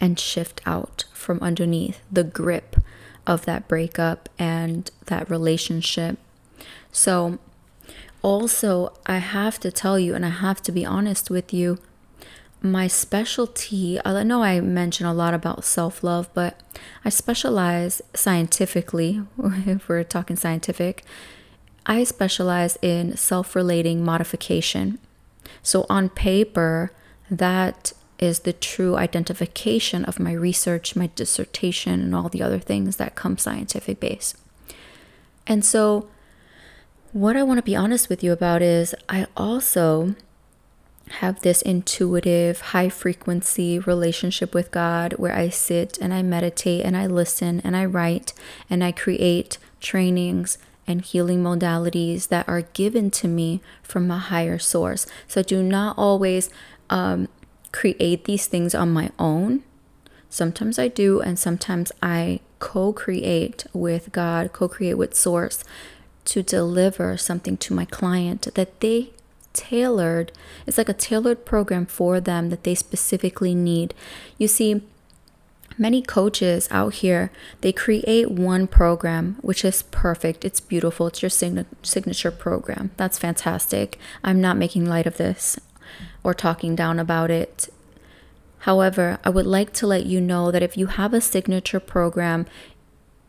and 0.00 0.18
shift 0.18 0.60
out 0.66 1.04
from 1.12 1.38
underneath 1.40 2.00
the 2.10 2.24
grip 2.24 2.76
of 3.26 3.44
that 3.46 3.66
breakup 3.68 4.28
and 4.38 4.90
that 5.06 5.30
relationship. 5.30 6.18
So, 6.92 7.38
also, 8.22 8.92
I 9.06 9.18
have 9.18 9.60
to 9.60 9.70
tell 9.70 9.98
you, 9.98 10.14
and 10.14 10.24
I 10.24 10.30
have 10.30 10.62
to 10.62 10.72
be 10.72 10.86
honest 10.86 11.30
with 11.30 11.52
you, 11.52 11.78
my 12.62 12.86
specialty, 12.86 14.00
I 14.04 14.22
know 14.22 14.42
I 14.42 14.60
mention 14.60 15.06
a 15.06 15.12
lot 15.12 15.34
about 15.34 15.64
self 15.64 16.02
love, 16.02 16.30
but 16.32 16.60
I 17.04 17.10
specialize 17.10 18.00
scientifically, 18.14 19.22
if 19.66 19.88
we're 19.88 20.04
talking 20.04 20.36
scientific, 20.36 21.04
I 21.84 22.04
specialize 22.04 22.78
in 22.80 23.16
self 23.16 23.54
relating 23.54 24.02
modification. 24.02 24.98
So, 25.62 25.84
on 25.90 26.08
paper, 26.08 26.90
that 27.30 27.92
is 28.18 28.40
the 28.40 28.52
true 28.52 28.96
identification 28.96 30.04
of 30.04 30.20
my 30.20 30.32
research, 30.32 30.96
my 30.96 31.10
dissertation, 31.14 32.00
and 32.00 32.14
all 32.14 32.28
the 32.28 32.42
other 32.42 32.58
things 32.58 32.96
that 32.96 33.14
come 33.14 33.38
scientific 33.38 34.00
base. 34.00 34.34
And 35.46 35.64
so, 35.64 36.08
what 37.12 37.36
I 37.36 37.42
want 37.42 37.58
to 37.58 37.62
be 37.62 37.76
honest 37.76 38.08
with 38.08 38.24
you 38.24 38.32
about 38.32 38.62
is 38.62 38.94
I 39.08 39.26
also 39.36 40.14
have 41.20 41.42
this 41.42 41.62
intuitive, 41.62 42.60
high 42.60 42.88
frequency 42.88 43.78
relationship 43.78 44.54
with 44.54 44.70
God 44.70 45.12
where 45.14 45.34
I 45.34 45.48
sit 45.48 45.98
and 46.00 46.14
I 46.14 46.22
meditate 46.22 46.84
and 46.84 46.96
I 46.96 47.06
listen 47.06 47.60
and 47.60 47.76
I 47.76 47.84
write 47.84 48.32
and 48.70 48.82
I 48.82 48.90
create 48.90 49.58
trainings 49.80 50.58
and 50.86 51.02
healing 51.02 51.42
modalities 51.42 52.28
that 52.28 52.48
are 52.48 52.62
given 52.62 53.10
to 53.10 53.28
me 53.28 53.60
from 53.82 54.10
a 54.10 54.18
higher 54.18 54.58
source. 54.58 55.06
So 55.28 55.42
do 55.42 55.62
not 55.62 55.96
always 55.96 56.50
um, 56.90 57.28
create 57.72 58.24
these 58.24 58.46
things 58.46 58.74
on 58.74 58.92
my 58.92 59.10
own. 59.18 59.62
Sometimes 60.28 60.78
I 60.78 60.88
do, 60.88 61.20
and 61.20 61.38
sometimes 61.38 61.92
I 62.02 62.40
co 62.58 62.92
create 62.92 63.66
with 63.72 64.12
God, 64.12 64.52
co 64.52 64.68
create 64.68 64.94
with 64.94 65.14
Source 65.14 65.64
to 66.26 66.42
deliver 66.42 67.16
something 67.16 67.56
to 67.58 67.74
my 67.74 67.84
client 67.84 68.48
that 68.54 68.80
they 68.80 69.10
tailored. 69.52 70.32
It's 70.66 70.78
like 70.78 70.88
a 70.88 70.94
tailored 70.94 71.44
program 71.44 71.86
for 71.86 72.20
them 72.20 72.50
that 72.50 72.64
they 72.64 72.74
specifically 72.74 73.54
need. 73.54 73.94
You 74.38 74.48
see, 74.48 74.82
many 75.76 76.02
coaches 76.02 76.68
out 76.70 76.94
here 76.94 77.32
they 77.60 77.72
create 77.72 78.30
one 78.30 78.66
program 78.66 79.36
which 79.40 79.64
is 79.64 79.82
perfect 79.82 80.44
it's 80.44 80.60
beautiful 80.60 81.08
it's 81.08 81.20
your 81.20 81.28
sign- 81.28 81.66
signature 81.82 82.30
program 82.30 82.92
that's 82.96 83.18
fantastic 83.18 83.98
i'm 84.22 84.40
not 84.40 84.56
making 84.56 84.84
light 84.84 85.06
of 85.06 85.16
this 85.16 85.58
or 86.24 86.34
talking 86.34 86.74
down 86.74 86.98
about 86.98 87.30
it 87.30 87.68
however 88.60 89.18
i 89.22 89.30
would 89.30 89.46
like 89.46 89.72
to 89.72 89.86
let 89.86 90.06
you 90.06 90.20
know 90.20 90.50
that 90.50 90.62
if 90.62 90.76
you 90.76 90.86
have 90.86 91.14
a 91.14 91.20
signature 91.20 91.80
program 91.80 92.46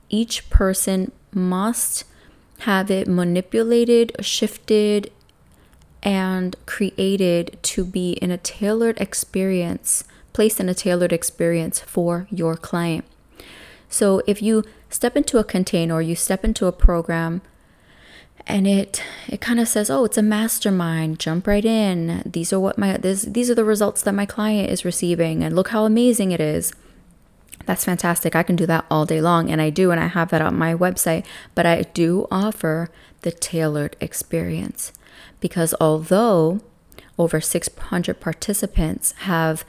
each 0.10 0.50
person 0.50 1.12
must 1.32 2.06
have 2.60 2.90
it 2.90 3.08
manipulated 3.08 4.16
shifted 4.22 5.12
and 6.06 6.56
created 6.68 7.58
to 7.64 7.84
be 7.84 8.12
in 8.14 8.30
a 8.30 8.38
tailored 8.38 9.02
experience, 9.02 10.04
placed 10.34 10.60
in 10.60 10.70
a 10.70 10.74
tailored 10.75 11.12
experience 11.12 11.80
for 11.80 12.28
your 12.30 12.56
client. 12.56 13.04
So 13.90 14.22
if 14.28 14.42
you 14.42 14.64
step 14.90 15.18
into 15.18 15.40
a 15.40 15.44
container 15.44 16.00
you 16.00 16.16
step 16.16 16.46
into 16.46 16.68
a 16.68 16.72
program 16.72 17.42
and 18.48 18.68
it 18.68 19.02
it 19.28 19.42
kind 19.42 19.60
of 19.60 19.68
says, 19.68 19.90
"Oh, 19.90 20.06
it's 20.06 20.18
a 20.18 20.22
mastermind. 20.22 21.20
Jump 21.20 21.48
right 21.48 21.66
in. 21.66 22.22
These 22.25 22.54
are 22.54 22.60
what 22.60 22.78
my 22.78 22.98
this, 22.98 23.24
these 23.24 23.50
are 23.50 23.56
the 23.56 23.66
results 23.66 24.02
that 24.04 24.14
my 24.14 24.25
client 24.25 24.70
is 24.70 24.86
receiving 24.86 25.44
and 25.44 25.56
look 25.56 25.70
how 25.70 25.86
amazing 25.86 26.32
it 26.32 26.42
is." 26.42 26.74
That's 27.66 27.86
fantastic. 27.86 28.36
I 28.36 28.44
can 28.44 28.56
do 28.56 28.66
that 28.68 28.86
all 28.92 29.06
day 29.06 29.22
long 29.22 29.50
and 29.50 29.62
I 29.62 29.72
do 29.72 29.90
and 29.92 30.00
I 30.00 30.08
have 30.08 30.30
that 30.30 30.42
on 30.42 30.56
my 30.56 30.75
website, 30.75 31.25
but 31.56 31.66
I 31.66 31.84
do 31.94 32.28
offer 32.30 32.90
the 33.22 33.32
tailored 33.32 33.96
experience 34.00 34.94
because 35.40 35.74
although 35.82 36.60
over 37.18 37.42
600 37.42 38.20
participants 38.20 39.14
have 39.20 39.66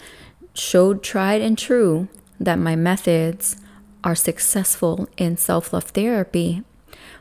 showed 0.53 1.03
tried 1.03 1.41
and 1.41 1.57
true 1.57 2.09
that 2.39 2.59
my 2.59 2.77
methods 2.77 3.57
are 4.05 4.15
successful 4.15 5.09
in 5.17 5.37
self 5.37 5.73
love 5.73 5.85
therapy, 5.85 6.63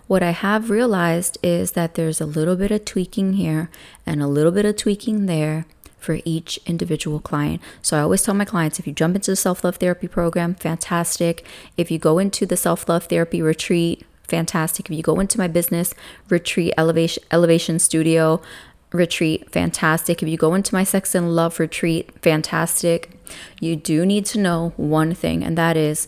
what 0.07 0.21
I 0.21 0.31
have 0.31 0.69
realized 0.69 1.37
is 1.41 1.71
that 1.71 1.95
there's 1.95 2.21
a 2.21 2.25
little 2.25 2.55
bit 2.55 2.71
of 2.71 2.85
tweaking 2.85 3.33
here 3.33 3.69
and 4.05 4.21
a 4.21 4.27
little 4.27 4.51
bit 4.51 4.65
of 4.65 4.75
tweaking 4.75 5.25
there 5.25 5.65
for 5.97 6.19
each 6.23 6.59
individual 6.67 7.19
client. 7.19 7.61
So 7.81 7.97
I 7.97 8.01
always 8.01 8.21
tell 8.21 8.35
my 8.35 8.45
clients 8.45 8.77
if 8.77 8.85
you 8.85 8.93
jump 8.93 9.15
into 9.15 9.31
the 9.31 9.35
self 9.35 9.63
love 9.63 9.77
therapy 9.77 10.07
program, 10.07 10.53
fantastic. 10.53 11.45
If 11.77 11.89
you 11.89 11.97
go 11.97 12.19
into 12.19 12.45
the 12.45 12.57
self 12.57 12.87
love 12.87 13.05
therapy 13.05 13.41
retreat, 13.41 14.05
fantastic. 14.27 14.89
If 14.89 14.95
you 14.95 15.01
go 15.01 15.19
into 15.19 15.39
my 15.39 15.47
business 15.47 15.95
retreat, 16.29 16.73
elevation, 16.77 17.23
elevation 17.31 17.79
studio 17.79 18.41
retreat, 18.91 19.51
fantastic. 19.51 20.21
If 20.21 20.29
you 20.29 20.37
go 20.37 20.53
into 20.53 20.75
my 20.75 20.83
sex 20.83 21.15
and 21.15 21.35
love 21.35 21.59
retreat, 21.59 22.11
fantastic. 22.21 23.11
You 23.59 23.75
do 23.75 24.05
need 24.05 24.27
to 24.27 24.39
know 24.39 24.73
one 24.77 25.15
thing, 25.15 25.43
and 25.43 25.57
that 25.57 25.75
is 25.75 26.07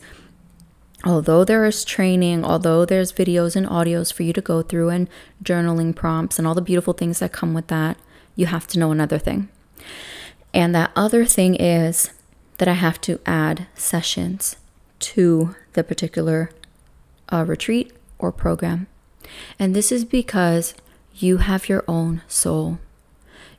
although 1.04 1.44
there 1.44 1.66
is 1.66 1.86
training, 1.86 2.44
although 2.44 2.86
there's 2.86 3.12
videos 3.12 3.56
and 3.56 3.68
audios 3.68 4.12
for 4.12 4.24
you 4.24 4.34
to 4.34 4.42
go 4.42 4.62
through 4.62 4.90
and 4.90 5.10
journaling 5.44 5.96
prompts 5.96 6.38
and 6.38 6.48
all 6.48 6.56
the 6.56 6.62
beautiful 6.62 6.94
things 6.94 7.20
that 7.20 7.32
come 7.32 7.54
with 7.54 7.68
that, 7.68 7.98
you 8.36 8.48
have 8.48 8.68
to 8.68 8.80
know 8.80 8.92
another 8.92 9.18
thing. 9.18 9.50
And 10.54 10.74
that 10.74 10.92
other 10.96 11.26
thing 11.26 11.56
is 11.56 12.12
that 12.58 12.68
I 12.68 12.74
have 12.74 13.00
to 13.02 13.20
add 13.26 13.68
sessions 13.76 14.56
to 15.00 15.56
the 15.74 15.84
particular 15.84 16.50
uh, 17.32 17.46
retreat 17.48 17.94
or 18.18 18.32
program. 18.32 18.88
And 19.60 19.76
this 19.76 19.92
is 19.92 20.06
because 20.06 20.74
you 21.14 21.38
have 21.38 21.70
your 21.70 21.84
own 21.88 22.22
soul. 22.28 22.80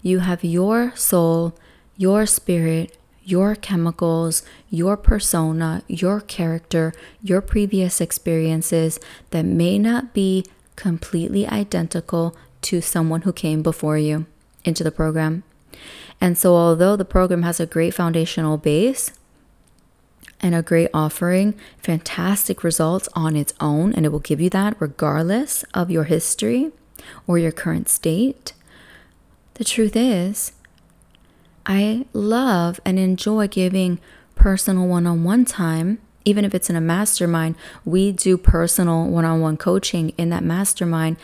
You 0.02 0.20
have 0.20 0.42
your 0.42 0.94
soul, 0.96 1.56
your 1.96 2.26
spirit, 2.26 2.97
your 3.28 3.54
chemicals, 3.54 4.42
your 4.70 4.96
persona, 4.96 5.82
your 5.86 6.20
character, 6.20 6.94
your 7.22 7.42
previous 7.42 8.00
experiences 8.00 8.98
that 9.30 9.44
may 9.44 9.78
not 9.78 10.14
be 10.14 10.44
completely 10.76 11.46
identical 11.46 12.34
to 12.62 12.80
someone 12.80 13.22
who 13.22 13.32
came 13.32 13.62
before 13.62 13.98
you 13.98 14.24
into 14.64 14.82
the 14.82 14.90
program. 14.90 15.42
And 16.20 16.38
so, 16.38 16.56
although 16.56 16.96
the 16.96 17.04
program 17.04 17.42
has 17.42 17.60
a 17.60 17.66
great 17.66 17.92
foundational 17.94 18.56
base, 18.56 19.12
and 20.40 20.54
a 20.54 20.62
great 20.62 20.88
offering, 20.94 21.54
fantastic 21.78 22.62
results 22.62 23.08
on 23.14 23.36
its 23.36 23.52
own, 23.60 23.92
and 23.92 24.06
it 24.06 24.10
will 24.10 24.20
give 24.20 24.40
you 24.40 24.48
that 24.50 24.76
regardless 24.78 25.64
of 25.74 25.90
your 25.90 26.04
history 26.04 26.70
or 27.26 27.38
your 27.38 27.52
current 27.52 27.88
state. 27.88 28.52
The 29.54 29.64
truth 29.64 29.96
is, 29.96 30.52
I 31.68 32.06
love 32.12 32.80
and 32.84 32.98
enjoy 32.98 33.46
giving 33.46 34.00
personal 34.34 34.88
one 34.88 35.06
on 35.06 35.22
one 35.22 35.44
time. 35.44 36.00
Even 36.24 36.44
if 36.44 36.54
it's 36.54 36.68
in 36.68 36.74
a 36.74 36.80
mastermind, 36.80 37.54
we 37.84 38.10
do 38.10 38.36
personal 38.36 39.06
one 39.06 39.24
on 39.24 39.40
one 39.40 39.56
coaching 39.56 40.10
in 40.18 40.30
that 40.30 40.42
mastermind, 40.42 41.16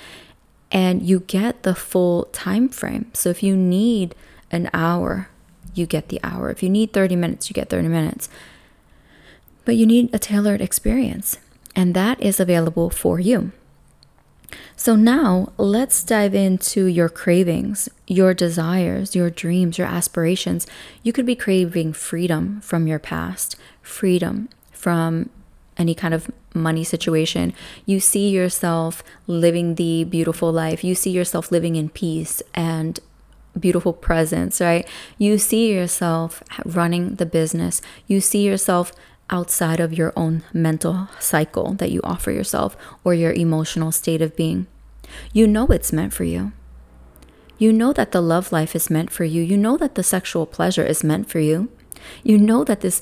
and 0.71 1.03
you 1.03 1.21
get 1.21 1.65
the 1.65 1.75
full 1.75 2.27
time 2.27 2.69
frame. 2.69 3.11
So 3.13 3.31
if 3.31 3.43
you 3.43 3.57
need 3.57 4.15
an 4.53 4.71
hour, 4.73 5.29
you 5.75 5.87
get 5.87 6.09
the 6.11 6.21
hour. 6.23 6.51
If 6.51 6.63
you 6.63 6.71
need 6.71 6.93
30 6.93 7.17
minutes, 7.17 7.51
you 7.51 7.55
get 7.55 7.69
30 7.69 7.89
minutes 7.89 8.29
but 9.65 9.77
you 9.77 9.87
need 9.87 10.15
a 10.15 10.19
tailored 10.19 10.61
experience, 10.61 11.39
and 11.75 11.95
that 11.95 12.21
is 12.21 12.39
available 12.39 12.91
for 12.91 13.19
you. 13.19 13.53
So, 14.77 14.97
now 14.97 15.53
let's 15.57 16.03
dive 16.03 16.35
into 16.35 16.87
your 16.87 17.09
cravings, 17.09 17.89
your 18.07 18.35
desires, 18.35 19.15
your 19.15 19.31
dreams, 19.31 19.79
your 19.79 19.87
aspirations. 19.87 20.67
You 21.03 21.13
could 21.13 21.27
be 21.27 21.37
craving 21.37 21.93
freedom 21.95 22.61
from 22.61 22.87
your 22.87 22.99
past, 22.99 23.57
freedom 23.83 24.49
from 24.73 25.31
any 25.77 25.95
kind 25.95 26.15
of 26.15 26.31
money 26.55 26.85
situation. 26.85 27.53
You 27.85 28.01
see 28.01 28.31
yourself 28.31 29.03
living 29.27 29.75
the 29.75 30.05
beautiful 30.05 30.53
life. 30.53 30.85
You 30.85 30.95
see 30.95 31.11
yourself 31.11 31.51
living 31.51 31.77
in 31.77 31.89
peace 31.89 32.43
and 32.55 33.01
beautiful 33.59 33.93
presence, 33.93 34.61
right? 34.61 34.89
You 35.19 35.39
see 35.39 35.73
yourself 35.73 36.43
running 36.65 37.17
the 37.17 37.27
business. 37.27 37.81
You 38.07 38.21
see 38.21 38.45
yourself 38.45 38.93
outside 39.31 39.81
of 39.81 39.93
your 39.93 40.13
own 40.17 40.43
mental 40.53 41.09
cycle 41.19 41.75
that 41.75 41.91
you 41.91 42.01
offer 42.05 42.31
yourself 42.31 42.77
or 43.03 43.15
your 43.15 43.33
emotional 43.33 43.93
state 43.93 44.23
of 44.23 44.37
being. 44.37 44.67
You 45.33 45.47
know 45.47 45.67
it's 45.67 45.93
meant 45.93 46.13
for 46.13 46.25
you. 46.25 46.53
You 47.59 47.73
know 47.73 47.93
that 47.93 48.13
the 48.13 48.21
love 48.21 48.53
life 48.53 48.75
is 48.75 48.91
meant 48.91 49.11
for 49.11 49.25
you. 49.25 49.43
You 49.43 49.57
know 49.57 49.77
that 49.77 49.95
the 49.95 50.03
sexual 50.03 50.47
pleasure 50.47 50.85
is 50.85 51.05
meant 51.05 51.31
for 51.31 51.39
you. 51.39 51.71
You 52.23 52.37
know 52.39 52.65
that 52.65 52.81
this 52.81 53.01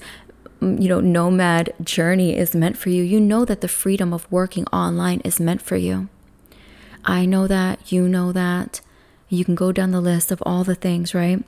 mm, 0.61 0.81
you 0.81 0.89
know 0.89 1.01
nomad 1.01 1.73
journey 1.83 2.37
is 2.37 2.55
meant 2.55 2.77
for 2.77 2.91
you. 2.91 3.03
You 3.03 3.21
know 3.21 3.45
that 3.45 3.61
the 3.61 3.69
freedom 3.69 4.13
of 4.13 4.31
working 4.31 4.67
online 4.67 5.21
is 5.21 5.41
meant 5.41 5.63
for 5.63 5.77
you. 5.77 6.09
I 7.05 7.25
know 7.25 7.47
that, 7.47 7.91
you 7.91 8.09
know 8.09 8.31
that. 8.33 8.81
You 9.29 9.45
can 9.45 9.55
go 9.55 9.73
down 9.73 9.91
the 9.93 10.01
list 10.01 10.31
of 10.31 10.43
all 10.45 10.63
the 10.63 10.75
things, 10.75 11.15
right? 11.15 11.43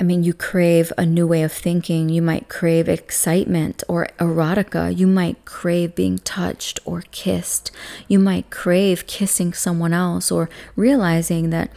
I 0.00 0.02
mean, 0.02 0.24
you 0.24 0.32
crave 0.32 0.94
a 0.96 1.04
new 1.04 1.26
way 1.26 1.42
of 1.42 1.52
thinking. 1.52 2.08
You 2.08 2.22
might 2.22 2.48
crave 2.48 2.88
excitement 2.88 3.84
or 3.86 4.08
erotica. 4.18 4.96
You 4.96 5.06
might 5.06 5.44
crave 5.44 5.94
being 5.94 6.16
touched 6.20 6.80
or 6.86 7.02
kissed. 7.10 7.70
You 8.08 8.18
might 8.18 8.48
crave 8.48 9.06
kissing 9.06 9.52
someone 9.52 9.92
else 9.92 10.30
or 10.30 10.48
realizing 10.74 11.50
that 11.50 11.70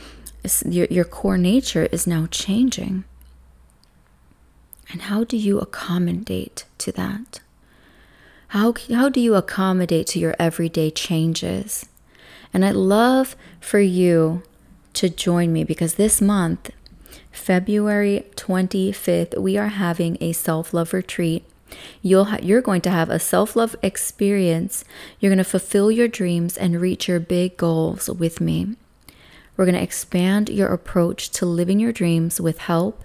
your, 0.65 0.87
your 0.89 1.03
core 1.03 1.37
nature 1.37 1.89
is 1.91 2.07
now 2.07 2.27
changing. 2.31 3.03
And 4.89 5.01
how 5.01 5.25
do 5.25 5.35
you 5.35 5.59
accommodate 5.59 6.63
to 6.77 6.93
that? 6.93 7.41
How, 8.47 8.73
how 8.89 9.09
do 9.09 9.19
you 9.19 9.35
accommodate 9.35 10.07
to 10.07 10.19
your 10.19 10.37
everyday 10.39 10.91
changes? 10.91 11.87
And 12.53 12.63
I'd 12.63 12.75
love 12.75 13.35
for 13.59 13.81
you 13.81 14.43
to 14.93 15.09
join 15.09 15.51
me 15.51 15.65
because 15.65 15.95
this 15.95 16.21
month 16.21 16.69
February 17.33 18.25
25th, 18.35 19.37
we 19.39 19.57
are 19.57 19.67
having 19.67 20.17
a 20.21 20.31
self 20.31 20.73
love 20.73 20.93
retreat. 20.93 21.43
You'll 22.01 22.25
ha- 22.25 22.39
you're 22.41 22.61
going 22.61 22.81
to 22.81 22.91
have 22.91 23.09
a 23.09 23.19
self 23.19 23.55
love 23.55 23.75
experience. 23.81 24.85
You're 25.19 25.31
going 25.31 25.37
to 25.39 25.43
fulfill 25.43 25.91
your 25.91 26.07
dreams 26.07 26.57
and 26.57 26.79
reach 26.79 27.07
your 27.07 27.19
big 27.19 27.57
goals 27.57 28.07
with 28.07 28.39
me. 28.39 28.75
We're 29.57 29.65
going 29.65 29.75
to 29.75 29.83
expand 29.83 30.49
your 30.49 30.69
approach 30.69 31.31
to 31.31 31.45
living 31.45 31.79
your 31.79 31.91
dreams 31.91 32.39
with 32.39 32.59
help 32.59 33.03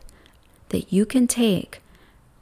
that 0.68 0.92
you 0.92 1.06
can 1.06 1.26
take 1.26 1.80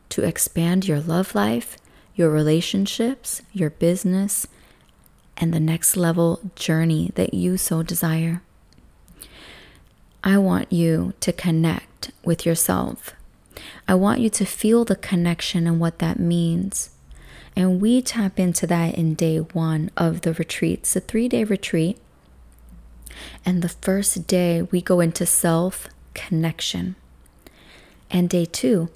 to 0.09 0.23
expand 0.23 0.87
your 0.87 1.01
love 1.01 1.35
life, 1.35 1.77
your 2.15 2.31
relationships, 2.31 3.43
your 3.53 3.71
business, 3.71 4.47
and 5.37 5.53
the 5.53 5.61
next 5.61 5.97
level 5.97 6.41
journey 6.57 7.13
that 7.15 7.35
you 7.35 7.57
so 7.57 7.83
desire. 7.83 8.43
I 10.27 10.39
want 10.39 10.73
you 10.73 11.15
to 11.21 11.33
connect 11.33 12.11
with 12.25 12.45
yourself. 12.45 13.15
I 13.87 13.95
want 13.95 14.19
you 14.19 14.29
to 14.31 14.45
feel 14.45 14.85
the 14.85 14.97
connection 14.97 15.69
and 15.69 15.79
what 15.79 16.01
that 16.01 16.19
means. 16.19 16.91
And 17.55 17.81
we 17.81 18.03
tap 18.03 18.41
into 18.41 18.67
that 18.67 18.97
in 18.97 19.15
day 19.15 19.39
one 19.39 19.89
of 19.97 20.23
the 20.23 20.33
retreat. 20.33 20.81
It's 20.81 20.97
a 20.97 21.01
three 21.01 21.29
day 21.29 21.45
retreat. 21.45 22.01
And 23.45 23.63
the 23.63 23.69
first 23.69 24.27
day, 24.27 24.63
we 24.63 24.83
go 24.83 24.99
into 24.99 25.27
self 25.27 25.87
connection. 26.13 26.97
And 28.11 28.29
day 28.29 28.47
two, 28.47 28.89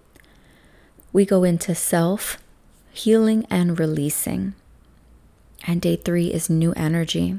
we 1.13 1.25
go 1.25 1.45
into 1.45 1.77
self 1.77 2.39
healing 2.91 3.47
and 3.49 3.79
releasing. 3.79 4.55
And 5.65 5.81
day 5.81 5.95
three 5.95 6.33
is 6.33 6.51
new 6.51 6.73
energy 6.73 7.39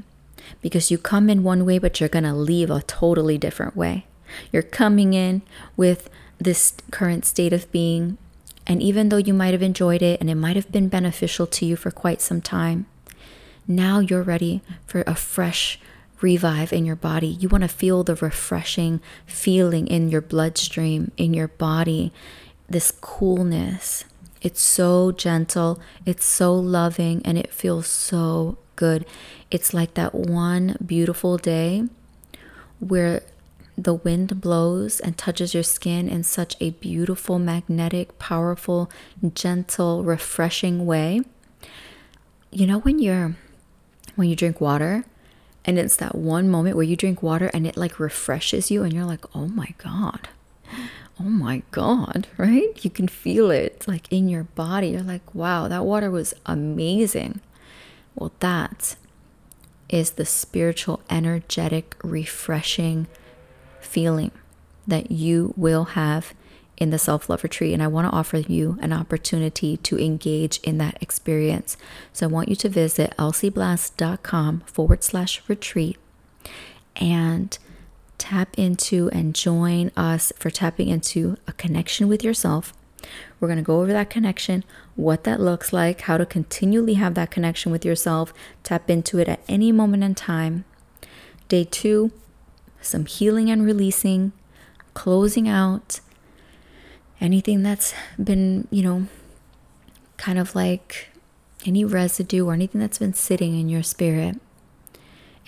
because 0.60 0.90
you 0.90 0.98
come 0.98 1.30
in 1.30 1.42
one 1.42 1.64
way, 1.64 1.78
but 1.78 2.00
you're 2.00 2.08
going 2.08 2.24
to 2.24 2.34
leave 2.34 2.70
a 2.70 2.82
totally 2.82 3.38
different 3.38 3.76
way. 3.76 4.06
You're 4.50 4.62
coming 4.62 5.14
in 5.14 5.42
with 5.76 6.08
this 6.38 6.74
current 6.90 7.24
state 7.24 7.52
of 7.52 7.70
being. 7.72 8.18
And 8.66 8.82
even 8.82 9.08
though 9.08 9.16
you 9.16 9.34
might 9.34 9.52
have 9.52 9.62
enjoyed 9.62 10.02
it 10.02 10.20
and 10.20 10.30
it 10.30 10.36
might 10.36 10.56
have 10.56 10.70
been 10.70 10.88
beneficial 10.88 11.46
to 11.48 11.66
you 11.66 11.76
for 11.76 11.90
quite 11.90 12.20
some 12.20 12.40
time, 12.40 12.86
now 13.66 13.98
you're 14.00 14.22
ready 14.22 14.62
for 14.86 15.02
a 15.06 15.14
fresh 15.14 15.78
revive 16.20 16.72
in 16.72 16.86
your 16.86 16.96
body. 16.96 17.26
You 17.26 17.48
want 17.48 17.62
to 17.62 17.68
feel 17.68 18.04
the 18.04 18.14
refreshing 18.14 19.00
feeling 19.26 19.86
in 19.86 20.08
your 20.08 20.20
bloodstream, 20.20 21.10
in 21.16 21.34
your 21.34 21.48
body, 21.48 22.12
this 22.68 22.92
coolness. 23.00 24.04
It's 24.40 24.60
so 24.60 25.12
gentle, 25.12 25.80
it's 26.04 26.24
so 26.24 26.54
loving, 26.54 27.22
and 27.24 27.38
it 27.38 27.52
feels 27.52 27.86
so 27.86 28.58
good. 28.76 29.06
It's 29.50 29.74
like 29.74 29.94
that 29.94 30.14
one 30.14 30.76
beautiful 30.84 31.36
day 31.38 31.84
where 32.78 33.22
the 33.76 33.94
wind 33.94 34.40
blows 34.40 35.00
and 35.00 35.16
touches 35.16 35.54
your 35.54 35.62
skin 35.62 36.08
in 36.08 36.22
such 36.22 36.56
a 36.60 36.70
beautiful, 36.70 37.38
magnetic, 37.38 38.18
powerful, 38.18 38.90
gentle, 39.34 40.04
refreshing 40.04 40.84
way. 40.84 41.22
You 42.50 42.66
know 42.66 42.80
when 42.80 42.98
you're 42.98 43.36
when 44.14 44.28
you 44.28 44.36
drink 44.36 44.60
water 44.60 45.04
and 45.64 45.78
it's 45.78 45.96
that 45.96 46.14
one 46.14 46.50
moment 46.50 46.76
where 46.76 46.84
you 46.84 46.96
drink 46.96 47.22
water 47.22 47.50
and 47.54 47.66
it 47.66 47.76
like 47.76 47.98
refreshes 47.98 48.70
you 48.70 48.82
and 48.82 48.92
you're 48.92 49.06
like, 49.06 49.24
"Oh 49.34 49.46
my 49.46 49.74
god." 49.78 50.28
Oh 51.20 51.24
my 51.24 51.62
god, 51.70 52.26
right? 52.36 52.72
You 52.82 52.90
can 52.90 53.06
feel 53.06 53.50
it 53.50 53.84
like 53.86 54.10
in 54.10 54.28
your 54.28 54.44
body. 54.44 54.88
You're 54.88 55.02
like, 55.02 55.34
"Wow, 55.34 55.68
that 55.68 55.84
water 55.84 56.10
was 56.10 56.34
amazing." 56.46 57.40
Well, 58.14 58.32
that 58.40 58.96
is 59.88 60.12
the 60.12 60.24
spiritual, 60.24 61.00
energetic, 61.10 61.96
refreshing 62.02 63.06
feeling 63.80 64.32
that 64.86 65.10
you 65.10 65.54
will 65.56 65.84
have 65.84 66.34
in 66.76 66.90
the 66.90 66.98
self 66.98 67.28
love 67.28 67.42
retreat. 67.42 67.72
And 67.72 67.82
I 67.82 67.86
want 67.86 68.10
to 68.10 68.16
offer 68.16 68.38
you 68.38 68.78
an 68.80 68.92
opportunity 68.92 69.76
to 69.78 69.98
engage 69.98 70.58
in 70.60 70.78
that 70.78 71.00
experience. 71.00 71.76
So 72.12 72.26
I 72.26 72.30
want 72.30 72.48
you 72.48 72.56
to 72.56 72.68
visit 72.68 73.14
elsieblast.com 73.18 74.60
forward 74.66 75.04
slash 75.04 75.42
retreat 75.46 75.98
and 76.96 77.56
tap 78.18 78.58
into 78.58 79.10
and 79.12 79.34
join 79.34 79.90
us 79.96 80.32
for 80.36 80.50
tapping 80.50 80.88
into 80.88 81.36
a 81.46 81.52
connection 81.52 82.08
with 82.08 82.24
yourself. 82.24 82.72
We're 83.38 83.48
going 83.48 83.58
to 83.58 83.64
go 83.64 83.80
over 83.80 83.92
that 83.92 84.10
connection, 84.10 84.64
what 84.96 85.24
that 85.24 85.40
looks 85.40 85.72
like, 85.72 86.02
how 86.02 86.18
to 86.18 86.26
continually 86.26 86.94
have 86.94 87.14
that 87.14 87.30
connection 87.30 87.72
with 87.72 87.84
yourself, 87.84 88.32
tap 88.62 88.90
into 88.90 89.18
it 89.18 89.28
at 89.28 89.40
any 89.48 89.72
moment 89.72 90.04
in 90.04 90.14
time. 90.14 90.64
Day 91.48 91.64
two, 91.64 92.12
some 92.80 93.06
healing 93.06 93.50
and 93.50 93.64
releasing, 93.64 94.32
closing 94.94 95.48
out 95.48 96.00
anything 97.20 97.62
that's 97.62 97.94
been, 98.22 98.66
you 98.70 98.82
know, 98.82 99.06
kind 100.16 100.38
of 100.38 100.54
like 100.54 101.08
any 101.64 101.84
residue 101.84 102.46
or 102.46 102.52
anything 102.52 102.80
that's 102.80 102.98
been 102.98 103.14
sitting 103.14 103.58
in 103.58 103.68
your 103.68 103.82
spirit. 103.82 104.40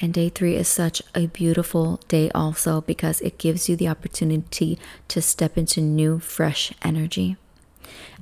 And 0.00 0.12
day 0.12 0.28
three 0.28 0.56
is 0.56 0.66
such 0.66 1.02
a 1.14 1.26
beautiful 1.26 2.00
day, 2.08 2.28
also, 2.34 2.80
because 2.80 3.20
it 3.20 3.38
gives 3.38 3.68
you 3.68 3.76
the 3.76 3.88
opportunity 3.88 4.78
to 5.06 5.22
step 5.22 5.56
into 5.56 5.80
new, 5.80 6.18
fresh 6.18 6.72
energy. 6.82 7.36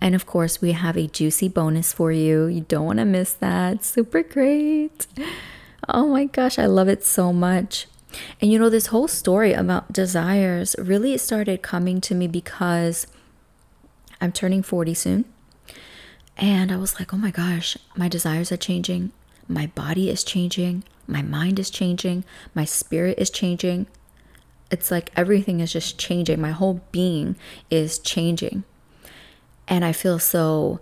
And 0.00 0.14
of 0.14 0.26
course, 0.26 0.60
we 0.60 0.72
have 0.72 0.96
a 0.96 1.06
juicy 1.06 1.48
bonus 1.48 1.92
for 1.92 2.12
you. 2.12 2.46
You 2.46 2.62
don't 2.62 2.86
want 2.86 2.98
to 2.98 3.04
miss 3.04 3.32
that. 3.34 3.84
Super 3.84 4.22
great. 4.22 5.06
Oh 5.88 6.08
my 6.08 6.24
gosh, 6.26 6.58
I 6.58 6.66
love 6.66 6.88
it 6.88 7.04
so 7.04 7.32
much. 7.32 7.86
And 8.40 8.52
you 8.52 8.58
know, 8.58 8.68
this 8.68 8.86
whole 8.86 9.08
story 9.08 9.52
about 9.52 9.92
desires 9.92 10.76
really 10.78 11.16
started 11.18 11.62
coming 11.62 12.00
to 12.02 12.14
me 12.14 12.28
because 12.28 13.06
I'm 14.20 14.32
turning 14.32 14.62
40 14.62 14.94
soon. 14.94 15.24
And 16.36 16.72
I 16.72 16.76
was 16.76 16.98
like, 16.98 17.12
oh 17.12 17.16
my 17.18 17.30
gosh, 17.30 17.76
my 17.96 18.08
desires 18.08 18.52
are 18.52 18.56
changing. 18.56 19.12
My 19.48 19.66
body 19.66 20.08
is 20.08 20.24
changing. 20.24 20.84
My 21.06 21.22
mind 21.22 21.58
is 21.58 21.70
changing. 21.70 22.24
My 22.54 22.64
spirit 22.64 23.18
is 23.18 23.30
changing. 23.30 23.86
It's 24.70 24.90
like 24.90 25.10
everything 25.16 25.60
is 25.60 25.72
just 25.72 25.98
changing. 25.98 26.40
My 26.40 26.52
whole 26.52 26.80
being 26.92 27.36
is 27.70 27.98
changing. 27.98 28.64
And 29.72 29.86
I 29.86 29.92
feel 29.92 30.18
so, 30.18 30.80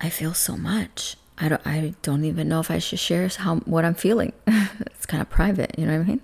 I 0.00 0.08
feel 0.08 0.34
so 0.34 0.56
much. 0.56 1.16
I 1.36 1.48
don't 1.48 1.66
I 1.66 1.94
don't 2.00 2.24
even 2.24 2.48
know 2.48 2.60
if 2.60 2.70
I 2.70 2.78
should 2.78 3.00
share 3.00 3.26
how 3.26 3.56
what 3.56 3.84
I'm 3.84 3.96
feeling. 3.96 4.32
it's 4.46 5.04
kind 5.04 5.20
of 5.20 5.28
private, 5.30 5.76
you 5.76 5.84
know 5.84 5.98
what 5.98 6.04
I 6.04 6.08
mean? 6.10 6.20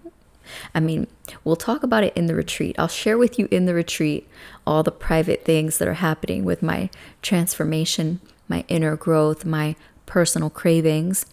I 0.72 0.78
mean, 0.78 1.08
we'll 1.42 1.56
talk 1.56 1.82
about 1.82 2.04
it 2.04 2.16
in 2.16 2.26
the 2.26 2.36
retreat. 2.36 2.76
I'll 2.78 2.86
share 2.86 3.18
with 3.18 3.40
you 3.40 3.48
in 3.50 3.66
the 3.66 3.74
retreat 3.74 4.28
all 4.64 4.84
the 4.84 4.92
private 4.92 5.44
things 5.44 5.78
that 5.78 5.88
are 5.88 5.94
happening 5.94 6.44
with 6.44 6.62
my 6.62 6.90
transformation, 7.22 8.20
my 8.46 8.64
inner 8.68 8.94
growth, 8.94 9.44
my 9.44 9.74
personal 10.06 10.48
cravings. 10.48 11.26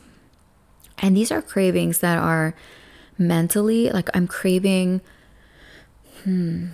And 0.98 1.16
these 1.16 1.32
are 1.32 1.44
cravings 1.44 2.00
that 2.00 2.18
are 2.18 2.56
mentally 3.20 3.92
like 3.92 4.10
I'm 4.16 4.26
craving 4.28 5.02
hmm 6.24 6.70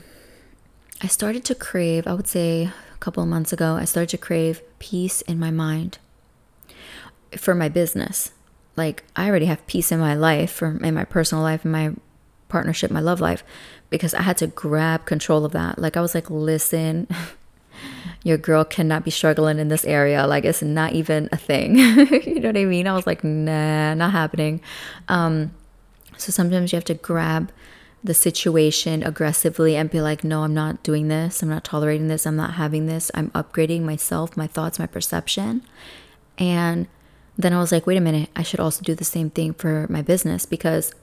I 1.01 1.07
started 1.07 1.43
to 1.45 1.55
crave, 1.55 2.07
I 2.07 2.13
would 2.13 2.29
say 2.29 2.71
couple 3.03 3.25
months 3.25 3.51
ago, 3.51 3.75
I 3.75 3.83
started 3.83 4.09
to 4.11 4.17
crave 4.17 4.61
peace 4.79 5.21
in 5.23 5.37
my 5.37 5.51
mind 5.51 5.97
for 7.37 7.53
my 7.53 7.67
business. 7.67 8.31
Like 8.77 9.03
I 9.13 9.27
already 9.27 9.45
have 9.47 9.67
peace 9.67 9.91
in 9.91 9.99
my 9.99 10.15
life, 10.15 10.51
for 10.51 10.77
in 10.81 10.93
my 10.93 11.03
personal 11.03 11.43
life, 11.43 11.65
in 11.65 11.71
my 11.71 11.93
partnership, 12.47 12.91
my 12.91 13.01
love 13.01 13.19
life, 13.19 13.43
because 13.89 14.13
I 14.13 14.21
had 14.21 14.37
to 14.37 14.47
grab 14.47 15.05
control 15.05 15.43
of 15.43 15.51
that. 15.51 15.77
Like 15.77 15.97
I 15.97 16.01
was 16.01 16.15
like, 16.15 16.29
listen, 16.29 17.07
your 18.23 18.37
girl 18.37 18.63
cannot 18.63 19.03
be 19.03 19.11
struggling 19.11 19.59
in 19.59 19.67
this 19.67 19.83
area. 19.83 20.25
Like 20.25 20.45
it's 20.45 20.61
not 20.61 20.93
even 20.93 21.27
a 21.33 21.37
thing. 21.37 21.75
you 21.77 22.39
know 22.39 22.49
what 22.49 22.57
I 22.57 22.63
mean? 22.63 22.87
I 22.87 22.93
was 22.93 23.05
like, 23.05 23.21
nah, 23.21 23.95
not 23.95 24.11
happening. 24.11 24.61
Um, 25.09 25.51
so 26.17 26.31
sometimes 26.31 26.71
you 26.71 26.77
have 26.77 26.85
to 26.85 26.93
grab 26.93 27.51
the 28.03 28.13
situation 28.13 29.01
aggressively 29.01 29.75
and 29.75 29.89
be 29.89 30.01
like, 30.01 30.23
no, 30.23 30.43
I'm 30.43 30.53
not 30.53 30.83
doing 30.83 31.07
this. 31.07 31.41
I'm 31.41 31.49
not 31.49 31.63
tolerating 31.63 32.09
this. 32.09 32.25
I'm 32.25 32.35
not 32.35 32.55
having 32.55 32.85
this. 32.85 33.09
I'm 33.13 33.31
upgrading 33.31 33.83
myself, 33.83 34.35
my 34.35 34.47
thoughts, 34.47 34.77
my 34.77 34.87
perception. 34.87 35.63
And 36.37 36.87
then 37.37 37.53
I 37.53 37.59
was 37.59 37.71
like, 37.71 37.87
wait 37.87 37.97
a 37.97 38.01
minute, 38.01 38.29
I 38.35 38.43
should 38.43 38.59
also 38.59 38.83
do 38.83 38.93
the 38.93 39.05
same 39.05 39.29
thing 39.29 39.53
for 39.53 39.87
my 39.89 40.01
business 40.01 40.45
because 40.45 40.93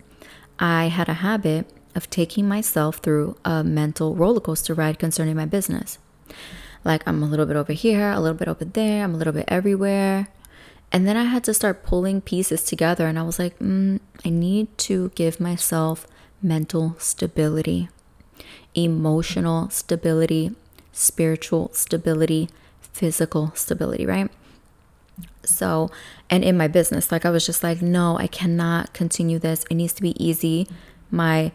I 0.58 0.88
had 0.88 1.08
a 1.08 1.14
habit 1.14 1.72
of 1.94 2.10
taking 2.10 2.46
myself 2.46 2.98
through 2.98 3.36
a 3.44 3.64
mental 3.64 4.14
roller 4.14 4.40
coaster 4.40 4.74
ride 4.74 4.98
concerning 4.98 5.36
my 5.36 5.46
business. 5.46 5.98
Like, 6.84 7.02
I'm 7.06 7.22
a 7.22 7.26
little 7.26 7.46
bit 7.46 7.56
over 7.56 7.72
here, 7.72 8.10
a 8.10 8.20
little 8.20 8.36
bit 8.36 8.48
over 8.48 8.64
there, 8.64 9.04
I'm 9.04 9.14
a 9.14 9.16
little 9.16 9.32
bit 9.32 9.46
everywhere. 9.48 10.28
And 10.92 11.06
then 11.06 11.16
I 11.16 11.24
had 11.24 11.44
to 11.44 11.54
start 11.54 11.84
pulling 11.84 12.20
pieces 12.20 12.62
together, 12.64 13.06
and 13.06 13.18
I 13.18 13.22
was 13.22 13.38
like, 13.38 13.58
mm, 13.58 14.00
I 14.24 14.28
need 14.28 14.76
to 14.78 15.10
give 15.14 15.40
myself 15.40 16.06
mental 16.42 16.96
stability, 16.98 17.88
emotional 18.74 19.70
stability, 19.70 20.54
spiritual 20.92 21.70
stability, 21.72 22.48
physical 22.80 23.52
stability, 23.54 24.06
right? 24.06 24.30
So, 25.44 25.90
and 26.28 26.44
in 26.44 26.56
my 26.56 26.68
business, 26.68 27.10
like 27.10 27.24
I 27.24 27.30
was 27.30 27.46
just 27.46 27.62
like, 27.62 27.82
no, 27.82 28.18
I 28.18 28.26
cannot 28.26 28.92
continue 28.92 29.38
this. 29.38 29.64
It 29.70 29.74
needs 29.74 29.92
to 29.94 30.02
be 30.02 30.22
easy. 30.22 30.68
My 31.10 31.52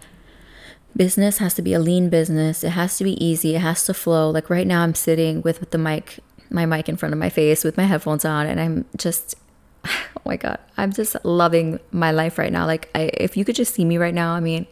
business 0.96 1.38
has 1.38 1.54
to 1.56 1.62
be 1.62 1.74
a 1.74 1.80
lean 1.80 2.10
business. 2.10 2.64
It 2.64 2.72
has 2.72 2.98
to 2.98 3.04
be 3.04 3.24
easy. 3.24 3.56
It 3.56 3.60
has 3.60 3.84
to 3.86 3.94
flow. 3.94 4.30
Like 4.30 4.50
right 4.50 4.68
now, 4.68 4.82
I'm 4.82 4.96
sitting 4.96 5.42
with 5.42 5.70
the 5.72 5.78
mic, 5.78 6.20
my 6.50 6.66
mic 6.66 6.90
in 6.90 6.98
front 6.98 7.14
of 7.14 7.20
my 7.20 7.30
face 7.30 7.64
with 7.64 7.78
my 7.78 7.84
headphones 7.84 8.26
on, 8.26 8.48
and 8.48 8.60
I'm 8.60 8.86
just, 8.98 9.36
oh 9.86 10.22
my 10.26 10.38
God, 10.38 10.60
I'm 10.78 10.92
just 10.92 11.16
loving 11.24 11.80
my 11.92 12.12
life 12.12 12.38
right 12.38 12.52
now. 12.52 12.66
Like, 12.66 12.90
I, 12.96 13.12
if 13.14 13.38
you 13.38 13.46
could 13.46 13.56
just 13.56 13.74
see 13.74 13.86
me 13.86 13.98
right 13.98 14.14
now, 14.14 14.34
I 14.34 14.40
mean, 14.40 14.68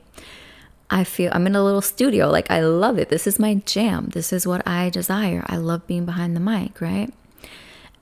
I 0.93 1.03
feel 1.03 1.31
I'm 1.33 1.47
in 1.47 1.55
a 1.55 1.63
little 1.63 1.81
studio. 1.81 2.29
Like, 2.29 2.51
I 2.51 2.61
love 2.61 2.99
it. 2.99 3.09
This 3.09 3.25
is 3.25 3.39
my 3.39 3.55
jam. 3.55 4.09
This 4.13 4.31
is 4.31 4.45
what 4.45 4.65
I 4.67 4.91
desire. 4.91 5.43
I 5.47 5.57
love 5.57 5.87
being 5.87 6.05
behind 6.05 6.35
the 6.35 6.39
mic, 6.39 6.79
right? 6.79 7.11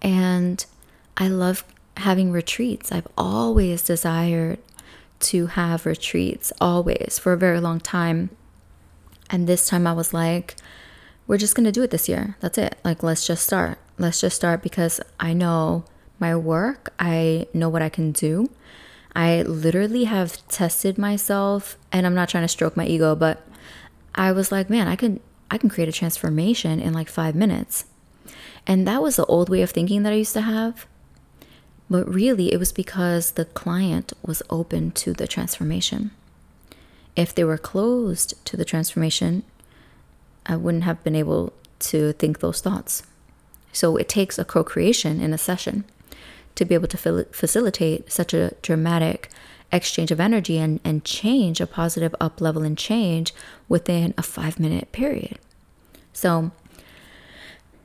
And 0.01 0.63
I 1.15 1.29
love 1.29 1.63
having 1.95 2.33
retreats. 2.33 2.91
I've 2.91 3.07
always 3.17 3.81
desired 3.81 4.59
to 5.21 5.47
have 5.47 5.85
retreats, 5.85 6.51
always, 6.59 7.17
for 7.17 7.31
a 7.31 7.37
very 7.37 7.61
long 7.61 7.79
time. 7.79 8.29
And 9.29 9.47
this 9.47 9.69
time 9.69 9.87
I 9.87 9.93
was 9.93 10.13
like, 10.13 10.57
we're 11.27 11.37
just 11.37 11.55
going 11.55 11.63
to 11.63 11.71
do 11.71 11.83
it 11.83 11.91
this 11.91 12.09
year. 12.09 12.35
That's 12.41 12.57
it. 12.57 12.77
Like, 12.83 13.03
let's 13.03 13.25
just 13.25 13.45
start. 13.45 13.79
Let's 13.97 14.19
just 14.19 14.35
start 14.35 14.61
because 14.61 14.99
I 15.17 15.31
know 15.31 15.85
my 16.19 16.35
work, 16.35 16.93
I 16.99 17.47
know 17.53 17.69
what 17.69 17.81
I 17.81 17.87
can 17.87 18.11
do. 18.11 18.49
I 19.15 19.41
literally 19.41 20.05
have 20.05 20.45
tested 20.47 20.97
myself, 20.97 21.77
and 21.91 22.05
I'm 22.05 22.15
not 22.15 22.29
trying 22.29 22.43
to 22.43 22.47
stroke 22.47 22.77
my 22.77 22.85
ego, 22.85 23.15
but 23.15 23.45
I 24.15 24.31
was 24.31 24.51
like, 24.51 24.69
man, 24.69 24.87
I 24.87 24.95
can 24.95 25.19
I 25.49 25.57
can 25.57 25.69
create 25.69 25.89
a 25.89 25.93
transformation 25.93 26.79
in 26.79 26.93
like 26.93 27.09
5 27.09 27.35
minutes. 27.35 27.85
And 28.65 28.87
that 28.87 29.01
was 29.01 29.17
the 29.17 29.25
old 29.25 29.49
way 29.49 29.61
of 29.61 29.71
thinking 29.71 30.03
that 30.03 30.13
I 30.13 30.17
used 30.17 30.33
to 30.33 30.41
have. 30.41 30.85
But 31.89 32.07
really, 32.07 32.53
it 32.53 32.57
was 32.57 32.71
because 32.71 33.31
the 33.31 33.43
client 33.43 34.13
was 34.25 34.41
open 34.49 34.91
to 34.91 35.11
the 35.11 35.27
transformation. 35.27 36.11
If 37.17 37.35
they 37.35 37.43
were 37.43 37.57
closed 37.57 38.33
to 38.45 38.55
the 38.55 38.63
transformation, 38.63 39.43
I 40.45 40.55
wouldn't 40.55 40.85
have 40.85 41.03
been 41.03 41.17
able 41.17 41.51
to 41.79 42.13
think 42.13 42.39
those 42.39 42.61
thoughts. 42.61 43.03
So 43.73 43.97
it 43.97 44.07
takes 44.07 44.39
a 44.39 44.45
co 44.45 44.63
creation 44.63 45.19
in 45.19 45.33
a 45.33 45.37
session 45.37 45.83
to 46.55 46.65
be 46.65 46.75
able 46.75 46.87
to 46.87 47.25
facilitate 47.31 48.11
such 48.11 48.33
a 48.33 48.53
dramatic 48.61 49.29
exchange 49.71 50.11
of 50.11 50.19
energy 50.19 50.57
and, 50.57 50.79
and 50.83 51.05
change, 51.05 51.61
a 51.61 51.67
positive 51.67 52.13
up 52.19 52.41
level 52.41 52.63
and 52.63 52.77
change 52.77 53.33
within 53.69 54.13
a 54.17 54.21
five 54.21 54.59
minute 54.59 54.91
period. 54.91 55.39
So, 56.13 56.51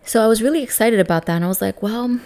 so 0.05 0.22
I 0.22 0.26
was 0.26 0.42
really 0.42 0.62
excited 0.62 1.00
about 1.00 1.26
that. 1.26 1.37
And 1.37 1.44
I 1.44 1.48
was 1.48 1.62
like, 1.62 1.83
well, 1.83 2.20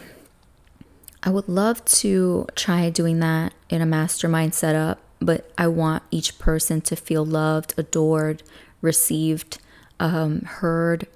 I 1.22 1.31
would 1.31 1.48
love 1.48 1.85
to 1.87 2.46
try 2.55 2.88
doing 2.88 3.18
that 3.20 3.53
in 3.68 3.83
a 3.83 3.87
mastermind 3.87 4.55
setup, 4.55 4.98
but 5.20 5.50
I 5.59 5.68
want 5.68 6.03
each 6.11 6.38
person 6.38 6.81
to 6.83 6.96
feel 6.96 7.24
loved, 7.24 7.74
adored, 7.76 8.42
received, 8.81 9.59
um, 9.98 10.40
heard, 10.42 11.07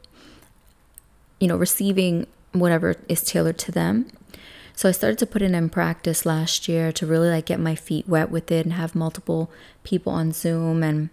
you 1.41 1.49
know, 1.49 1.57
receiving 1.57 2.27
whatever 2.53 2.97
is 3.09 3.23
tailored 3.23 3.59
to 3.59 3.73
them. 3.73 4.11
So 4.77 4.89
I 4.89 4.93
started 4.93 5.19
to 5.19 5.27
put 5.27 5.43
it 5.43 5.53
in 5.53 5.69
practice 5.69 6.27
last 6.27 6.69
year 6.69 6.91
to 6.93 7.07
really 7.07 7.29
like 7.31 7.47
get 7.47 7.61
my 7.61 7.75
feet 7.75 8.09
wet 8.09 8.31
with 8.31 8.51
it 8.51 8.67
and 8.67 8.75
have 8.75 8.95
multiple 8.95 9.51
people 9.85 10.13
on 10.13 10.33
Zoom. 10.33 10.83
And 10.83 11.11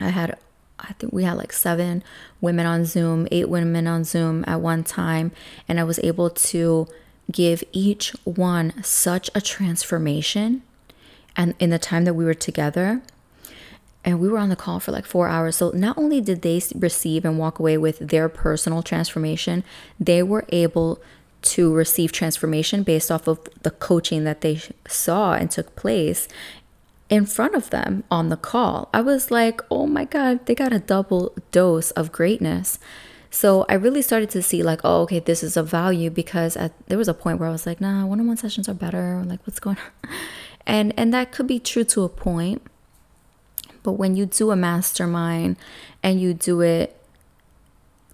I 0.00 0.08
had, 0.08 0.36
I 0.80 0.92
think 0.94 1.12
we 1.12 1.22
had 1.22 1.36
like 1.36 1.52
seven 1.52 2.02
women 2.40 2.66
on 2.66 2.84
Zoom, 2.84 3.28
eight 3.30 3.48
women 3.48 3.86
on 3.86 4.02
Zoom 4.02 4.44
at 4.48 4.60
one 4.60 4.82
time. 4.82 5.30
And 5.68 5.78
I 5.78 5.84
was 5.84 6.00
able 6.00 6.30
to 6.30 6.88
give 7.30 7.62
each 7.72 8.10
one 8.24 8.82
such 8.82 9.30
a 9.34 9.40
transformation 9.40 10.62
and 11.36 11.54
in 11.58 11.70
the 11.70 11.78
time 11.78 12.04
that 12.04 12.14
we 12.14 12.24
were 12.24 12.34
together 12.34 13.02
and 14.04 14.18
we 14.18 14.28
were 14.28 14.38
on 14.38 14.48
the 14.48 14.56
call 14.56 14.80
for 14.80 14.92
like 14.92 15.04
four 15.04 15.28
hours 15.28 15.56
so 15.56 15.70
not 15.70 15.98
only 15.98 16.20
did 16.20 16.40
they 16.40 16.60
receive 16.74 17.26
and 17.26 17.38
walk 17.38 17.58
away 17.58 17.76
with 17.76 17.98
their 17.98 18.28
personal 18.28 18.82
transformation 18.82 19.62
they 20.00 20.22
were 20.22 20.46
able 20.48 21.00
to 21.40 21.72
receive 21.72 22.12
transformation 22.12 22.82
based 22.82 23.10
off 23.10 23.28
of 23.28 23.38
the 23.62 23.70
coaching 23.70 24.24
that 24.24 24.40
they 24.40 24.60
saw 24.86 25.34
and 25.34 25.50
took 25.50 25.76
place 25.76 26.28
in 27.08 27.24
front 27.24 27.54
of 27.54 27.70
them 27.70 28.04
on 28.10 28.28
the 28.28 28.36
call. 28.36 28.88
I 28.92 29.00
was 29.00 29.30
like, 29.30 29.60
oh 29.70 29.86
my 29.86 30.04
God, 30.04 30.46
they 30.46 30.54
got 30.54 30.72
a 30.72 30.78
double 30.78 31.34
dose 31.50 31.90
of 31.92 32.12
greatness. 32.12 32.78
So 33.30 33.66
I 33.68 33.74
really 33.74 34.02
started 34.02 34.30
to 34.30 34.42
see 34.42 34.62
like, 34.62 34.80
oh, 34.84 35.02
okay, 35.02 35.20
this 35.20 35.42
is 35.42 35.56
a 35.56 35.62
value 35.62 36.10
because 36.10 36.56
at, 36.56 36.72
there 36.88 36.98
was 36.98 37.08
a 37.08 37.14
point 37.14 37.38
where 37.38 37.48
I 37.48 37.52
was 37.52 37.66
like, 37.66 37.80
nah, 37.80 38.06
one-on-one 38.06 38.36
sessions 38.36 38.68
are 38.68 38.74
better. 38.74 39.22
Like, 39.26 39.40
what's 39.46 39.60
going 39.60 39.76
on? 39.76 40.10
And 40.66 40.92
and 40.98 41.14
that 41.14 41.32
could 41.32 41.46
be 41.46 41.58
true 41.58 41.84
to 41.84 42.02
a 42.02 42.10
point. 42.10 42.60
But 43.82 43.92
when 43.92 44.16
you 44.16 44.26
do 44.26 44.50
a 44.50 44.56
mastermind 44.56 45.56
and 46.02 46.20
you 46.20 46.34
do 46.34 46.60
it 46.60 46.94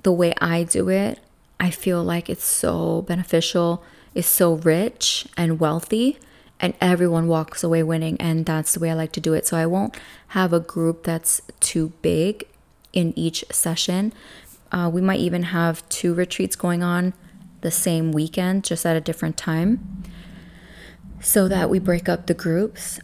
the 0.05 0.13
way 0.13 0.35
I 0.41 0.63
do 0.63 0.89
it, 0.89 1.19
I 1.65 1.71
feel 1.71 2.03
like 2.03 2.29
it's 2.29 2.45
so 2.45 3.03
beneficial, 3.03 3.83
it's 4.15 4.29
so 4.29 4.55
rich 4.55 5.27
and 5.37 5.59
wealthy, 5.59 6.19
and 6.61 6.75
everyone 6.81 7.27
walks 7.27 7.65
away 7.65 7.83
winning. 7.83 8.17
And 8.21 8.47
that's 8.47 8.75
the 8.75 8.81
way 8.81 8.91
I 8.91 8.95
like 8.95 9.13
to 9.13 9.21
do 9.21 9.35
it. 9.35 9.47
So 9.47 9.57
I 9.57 9.67
won't 9.67 9.97
have 10.29 10.53
a 10.53 10.61
group 10.61 11.05
that's 11.05 11.41
too 11.61 11.93
big 12.03 12.45
in 12.93 13.13
each 13.17 13.45
session 13.51 14.13
uh, 14.75 14.91
we 14.93 15.01
might 15.01 15.21
even 15.21 15.45
have 15.45 15.89
two 15.89 16.13
retreats 16.13 16.57
going 16.57 16.83
on 16.83 17.15
the 17.61 17.71
same 17.71 18.11
weekend, 18.11 18.65
just 18.65 18.85
at 18.85 18.97
a 18.97 19.01
different 19.01 19.37
time, 19.37 20.03
so 21.21 21.47
that 21.47 21.71
we 21.71 21.79
break 21.79 22.09
up 22.09 22.27
the 22.27 22.35
groups. 22.35 22.99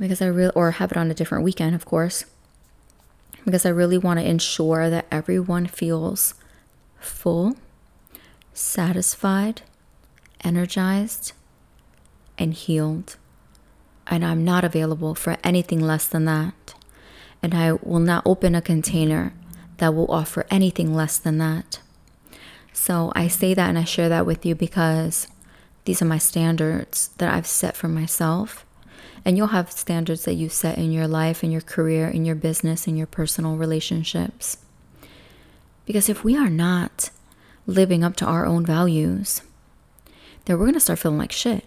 Because 0.00 0.22
I 0.22 0.26
really, 0.26 0.52
or 0.54 0.72
have 0.72 0.90
it 0.90 0.96
on 0.96 1.10
a 1.10 1.14
different 1.14 1.44
weekend, 1.44 1.74
of 1.74 1.84
course, 1.84 2.24
because 3.44 3.66
I 3.66 3.68
really 3.68 3.98
want 3.98 4.18
to 4.18 4.26
ensure 4.26 4.88
that 4.88 5.06
everyone 5.10 5.66
feels 5.66 6.32
full, 6.98 7.56
satisfied, 8.58 9.62
energized, 10.42 11.32
and 12.36 12.54
healed. 12.54 13.16
And 14.06 14.24
I'm 14.24 14.44
not 14.44 14.64
available 14.64 15.14
for 15.14 15.36
anything 15.44 15.80
less 15.80 16.06
than 16.06 16.24
that. 16.24 16.74
And 17.42 17.54
I 17.54 17.72
will 17.72 18.00
not 18.00 18.26
open 18.26 18.54
a 18.54 18.62
container 18.62 19.32
that 19.76 19.94
will 19.94 20.10
offer 20.10 20.44
anything 20.50 20.94
less 20.94 21.18
than 21.18 21.38
that. 21.38 21.80
So 22.72 23.12
I 23.14 23.28
say 23.28 23.54
that 23.54 23.68
and 23.68 23.78
I 23.78 23.84
share 23.84 24.08
that 24.08 24.26
with 24.26 24.44
you 24.44 24.54
because 24.54 25.28
these 25.84 26.02
are 26.02 26.06
my 26.06 26.18
standards 26.18 27.10
that 27.18 27.32
I've 27.32 27.46
set 27.46 27.76
for 27.76 27.88
myself. 27.88 28.64
And 29.24 29.36
you'll 29.36 29.48
have 29.48 29.70
standards 29.70 30.24
that 30.24 30.34
you 30.34 30.48
set 30.48 30.78
in 30.78 30.90
your 30.90 31.08
life, 31.08 31.44
in 31.44 31.50
your 31.50 31.60
career, 31.60 32.08
in 32.08 32.24
your 32.24 32.34
business, 32.34 32.86
in 32.86 32.96
your 32.96 33.06
personal 33.06 33.56
relationships. 33.56 34.58
Because 35.86 36.08
if 36.08 36.24
we 36.24 36.36
are 36.36 36.50
not 36.50 37.10
living 37.68 38.02
up 38.02 38.16
to 38.16 38.24
our 38.24 38.44
own 38.44 38.66
values, 38.66 39.42
then 40.46 40.58
we're 40.58 40.64
going 40.64 40.74
to 40.74 40.80
start 40.80 40.98
feeling 40.98 41.18
like 41.18 41.30
shit 41.30 41.64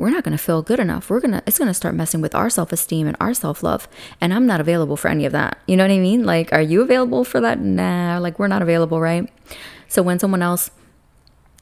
we're 0.00 0.10
not 0.10 0.24
going 0.24 0.36
to 0.36 0.42
feel 0.42 0.62
good 0.62 0.80
enough. 0.80 1.10
We're 1.10 1.20
going 1.20 1.32
to, 1.32 1.42
it's 1.46 1.58
going 1.58 1.68
to 1.68 1.74
start 1.74 1.94
messing 1.94 2.22
with 2.22 2.34
our 2.34 2.48
self 2.48 2.72
esteem 2.72 3.06
and 3.06 3.16
our 3.20 3.34
self 3.34 3.62
love. 3.62 3.86
And 4.20 4.32
I'm 4.32 4.46
not 4.46 4.60
available 4.60 4.96
for 4.96 5.08
any 5.08 5.26
of 5.26 5.32
that. 5.32 5.58
You 5.66 5.76
know 5.76 5.84
what 5.84 5.92
I 5.92 5.98
mean? 5.98 6.24
Like, 6.24 6.52
are 6.52 6.62
you 6.62 6.80
available 6.80 7.22
for 7.22 7.40
that? 7.40 7.60
Nah, 7.60 8.18
like, 8.18 8.38
we're 8.38 8.48
not 8.48 8.62
available, 8.62 9.00
right? 9.00 9.30
So 9.88 10.02
when 10.02 10.18
someone 10.18 10.42
else, 10.42 10.70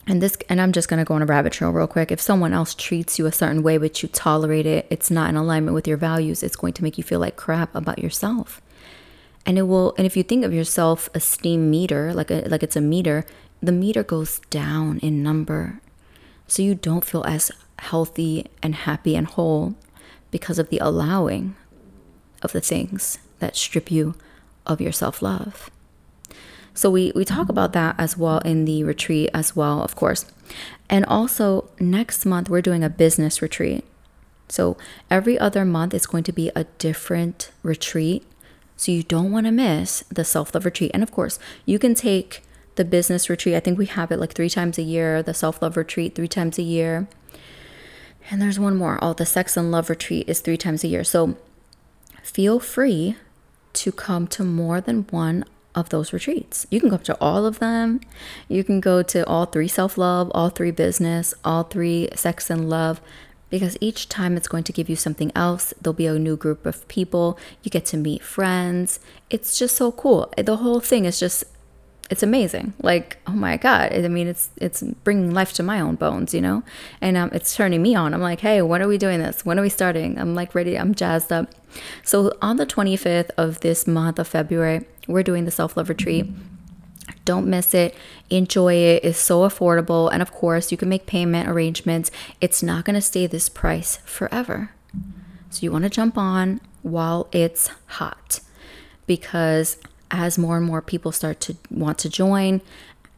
and 0.06 0.22
this, 0.22 0.38
and 0.48 0.60
I'm 0.60 0.72
just 0.72 0.88
going 0.88 0.98
to 0.98 1.04
go 1.04 1.14
on 1.14 1.22
a 1.22 1.26
rabbit 1.26 1.52
trail 1.52 1.70
real 1.70 1.86
quick. 1.86 2.12
If 2.12 2.20
someone 2.20 2.52
else 2.52 2.74
treats 2.74 3.18
you 3.18 3.26
a 3.26 3.32
certain 3.32 3.62
way, 3.62 3.76
but 3.76 4.02
you 4.02 4.08
tolerate 4.08 4.64
it, 4.66 4.86
it's 4.88 5.10
not 5.10 5.28
in 5.28 5.36
alignment 5.36 5.74
with 5.74 5.86
your 5.86 5.98
values, 5.98 6.42
it's 6.42 6.56
going 6.56 6.72
to 6.74 6.82
make 6.82 6.96
you 6.96 7.04
feel 7.04 7.20
like 7.20 7.36
crap 7.36 7.74
about 7.74 7.98
yourself. 7.98 8.62
And 9.44 9.58
it 9.58 9.62
will, 9.62 9.94
and 9.98 10.06
if 10.06 10.16
you 10.16 10.22
think 10.22 10.44
of 10.44 10.54
your 10.54 10.64
self 10.64 11.10
esteem 11.14 11.70
meter, 11.70 12.14
like 12.14 12.30
a, 12.30 12.42
like 12.48 12.62
it's 12.62 12.76
a 12.76 12.80
meter, 12.80 13.26
the 13.62 13.72
meter 13.72 14.02
goes 14.02 14.40
down 14.50 14.98
in 14.98 15.22
number. 15.22 15.80
So 16.46 16.62
you 16.62 16.74
don't 16.74 17.04
feel 17.04 17.24
as 17.24 17.50
healthy 17.78 18.46
and 18.62 18.74
happy 18.74 19.16
and 19.16 19.26
whole 19.26 19.74
because 20.30 20.58
of 20.58 20.70
the 20.70 20.78
allowing 20.78 21.56
of 22.42 22.52
the 22.52 22.60
things 22.60 23.18
that 23.38 23.56
strip 23.56 23.90
you 23.90 24.14
of 24.66 24.80
your 24.80 24.92
self 24.92 25.22
love. 25.22 25.70
So 26.74 26.90
we, 26.90 27.12
we 27.14 27.24
talk 27.24 27.48
about 27.48 27.72
that 27.72 27.96
as 27.98 28.16
well 28.16 28.38
in 28.40 28.64
the 28.64 28.84
retreat 28.84 29.30
as 29.34 29.56
well, 29.56 29.82
of 29.82 29.96
course. 29.96 30.26
And 30.88 31.04
also 31.06 31.68
next 31.80 32.24
month 32.24 32.48
we're 32.48 32.62
doing 32.62 32.84
a 32.84 32.90
business 32.90 33.42
retreat. 33.42 33.84
So 34.48 34.76
every 35.10 35.38
other 35.38 35.64
month 35.64 35.92
is 35.92 36.06
going 36.06 36.24
to 36.24 36.32
be 36.32 36.50
a 36.54 36.64
different 36.78 37.50
retreat. 37.62 38.24
So 38.76 38.92
you 38.92 39.02
don't 39.02 39.32
want 39.32 39.46
to 39.46 39.52
miss 39.52 40.04
the 40.08 40.24
self-love 40.24 40.64
retreat. 40.64 40.92
And 40.94 41.02
of 41.02 41.10
course, 41.10 41.38
you 41.66 41.78
can 41.78 41.94
take 41.94 42.42
the 42.78 42.84
business 42.86 43.28
retreat. 43.28 43.54
I 43.54 43.60
think 43.60 43.76
we 43.78 43.86
have 43.86 44.10
it 44.10 44.18
like 44.18 44.32
3 44.32 44.48
times 44.48 44.78
a 44.78 44.82
year, 44.82 45.22
the 45.22 45.34
self-love 45.34 45.76
retreat 45.76 46.14
3 46.14 46.26
times 46.26 46.58
a 46.58 46.62
year. 46.62 47.06
And 48.30 48.42
there's 48.42 48.58
one 48.58 48.76
more. 48.76 48.98
Oh, 49.00 49.14
the 49.14 49.26
sex 49.26 49.56
and 49.56 49.70
love 49.70 49.88
retreat 49.88 50.28
is 50.28 50.40
three 50.40 50.56
times 50.58 50.84
a 50.84 50.88
year. 50.88 51.04
So 51.04 51.36
feel 52.22 52.60
free 52.60 53.16
to 53.74 53.92
come 53.92 54.26
to 54.28 54.44
more 54.44 54.80
than 54.80 55.06
one 55.10 55.44
of 55.74 55.88
those 55.88 56.12
retreats. 56.12 56.66
You 56.70 56.80
can 56.80 56.90
come 56.90 56.98
to 57.00 57.16
all 57.20 57.46
of 57.46 57.58
them. 57.58 58.00
You 58.48 58.64
can 58.64 58.80
go 58.80 59.02
to 59.02 59.26
all 59.26 59.46
three 59.46 59.68
self 59.68 59.96
love, 59.96 60.30
all 60.34 60.50
three 60.50 60.72
business, 60.72 61.32
all 61.44 61.62
three 61.62 62.08
sex 62.14 62.50
and 62.50 62.68
love 62.68 63.00
because 63.50 63.78
each 63.80 64.10
time 64.10 64.36
it's 64.36 64.48
going 64.48 64.64
to 64.64 64.72
give 64.72 64.90
you 64.90 64.96
something 64.96 65.32
else. 65.34 65.72
There'll 65.80 65.94
be 65.94 66.06
a 66.06 66.18
new 66.18 66.36
group 66.36 66.66
of 66.66 66.86
people. 66.88 67.38
You 67.62 67.70
get 67.70 67.86
to 67.86 67.96
meet 67.96 68.22
friends. 68.22 69.00
It's 69.30 69.58
just 69.58 69.74
so 69.74 69.90
cool. 69.92 70.30
The 70.36 70.56
whole 70.56 70.80
thing 70.80 71.06
is 71.06 71.18
just 71.18 71.44
it's 72.10 72.22
amazing. 72.22 72.72
Like, 72.82 73.18
oh 73.26 73.32
my 73.32 73.56
god! 73.56 73.92
I 73.92 74.08
mean, 74.08 74.28
it's 74.28 74.50
it's 74.56 74.82
bringing 75.04 75.32
life 75.32 75.52
to 75.54 75.62
my 75.62 75.80
own 75.80 75.96
bones, 75.96 76.32
you 76.32 76.40
know, 76.40 76.62
and 77.00 77.16
um, 77.16 77.30
it's 77.32 77.54
turning 77.54 77.82
me 77.82 77.94
on. 77.94 78.14
I'm 78.14 78.22
like, 78.22 78.40
hey, 78.40 78.62
when 78.62 78.80
are 78.82 78.88
we 78.88 78.98
doing 78.98 79.20
this? 79.20 79.44
When 79.44 79.58
are 79.58 79.62
we 79.62 79.68
starting? 79.68 80.18
I'm 80.18 80.34
like 80.34 80.54
ready. 80.54 80.78
I'm 80.78 80.94
jazzed 80.94 81.32
up. 81.32 81.50
So 82.02 82.32
on 82.40 82.56
the 82.56 82.66
25th 82.66 83.30
of 83.36 83.60
this 83.60 83.86
month 83.86 84.18
of 84.18 84.26
February, 84.26 84.86
we're 85.06 85.22
doing 85.22 85.44
the 85.44 85.50
self 85.50 85.76
love 85.76 85.88
retreat. 85.88 86.26
Don't 87.24 87.46
miss 87.46 87.74
it. 87.74 87.94
Enjoy 88.30 88.74
it. 88.74 89.04
It's 89.04 89.18
so 89.18 89.40
affordable, 89.40 90.10
and 90.10 90.22
of 90.22 90.32
course, 90.32 90.70
you 90.70 90.78
can 90.78 90.88
make 90.88 91.04
payment 91.04 91.48
arrangements. 91.48 92.10
It's 92.40 92.62
not 92.62 92.86
going 92.86 92.94
to 92.94 93.02
stay 93.02 93.26
this 93.26 93.50
price 93.50 93.98
forever. 94.04 94.70
So 95.50 95.60
you 95.62 95.72
want 95.72 95.84
to 95.84 95.90
jump 95.90 96.16
on 96.16 96.60
while 96.82 97.28
it's 97.32 97.70
hot 97.86 98.40
because 99.06 99.78
as 100.10 100.38
more 100.38 100.56
and 100.56 100.66
more 100.66 100.82
people 100.82 101.12
start 101.12 101.40
to 101.40 101.56
want 101.70 101.98
to 101.98 102.08
join, 102.08 102.60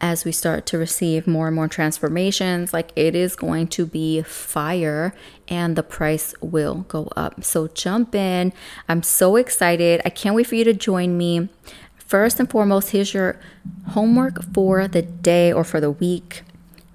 as 0.00 0.24
we 0.24 0.33
start 0.33 0.64
to 0.66 0.79
receive 0.79 1.26
more 1.26 1.46
and 1.46 1.55
more 1.55 1.68
transformations, 1.68 2.72
like 2.72 2.90
it 2.96 3.14
is 3.14 3.37
going 3.37 3.66
to 3.68 3.85
be 3.85 4.22
fire 4.22 5.14
and 5.48 5.76
the 5.76 5.83
price 5.83 6.35
will 6.40 6.87
go 6.88 7.09
up. 7.16 7.44
So 7.44 7.68
jump 7.68 8.14
in. 8.14 8.53
I'm 8.88 9.03
so 9.03 9.37
excited. 9.37 10.00
I 10.05 10.11
can't 10.11 10.35
wait 10.35 10.46
for 10.46 10.55
you 10.55 10.64
to 10.64 10.72
join 10.72 11.18
me. 11.18 11.48
First 11.98 12.40
and 12.40 12.50
foremost, 12.50 12.90
here's 12.90 13.12
your 13.12 13.38
homework 13.88 14.42
for 14.55 14.88
the 14.88 15.03
day 15.03 15.53
or 15.53 15.64
for 15.64 15.81
the 15.81 15.90
week 15.90 16.42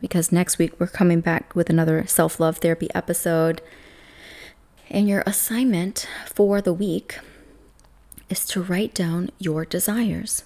because 0.01 0.31
next 0.31 0.57
week 0.57 0.73
we're 0.79 0.87
coming 0.87 1.21
back 1.21 1.55
with 1.55 1.69
another 1.69 2.05
self 2.07 2.39
love 2.39 2.57
therapy 2.57 2.89
episode. 2.95 3.61
And 4.89 5.07
your 5.07 5.23
assignment 5.25 6.07
for 6.25 6.61
the 6.61 6.73
week 6.73 7.19
is 8.29 8.45
to 8.47 8.61
write 8.61 8.93
down 8.93 9.29
your 9.39 9.65
desires. 9.65 10.43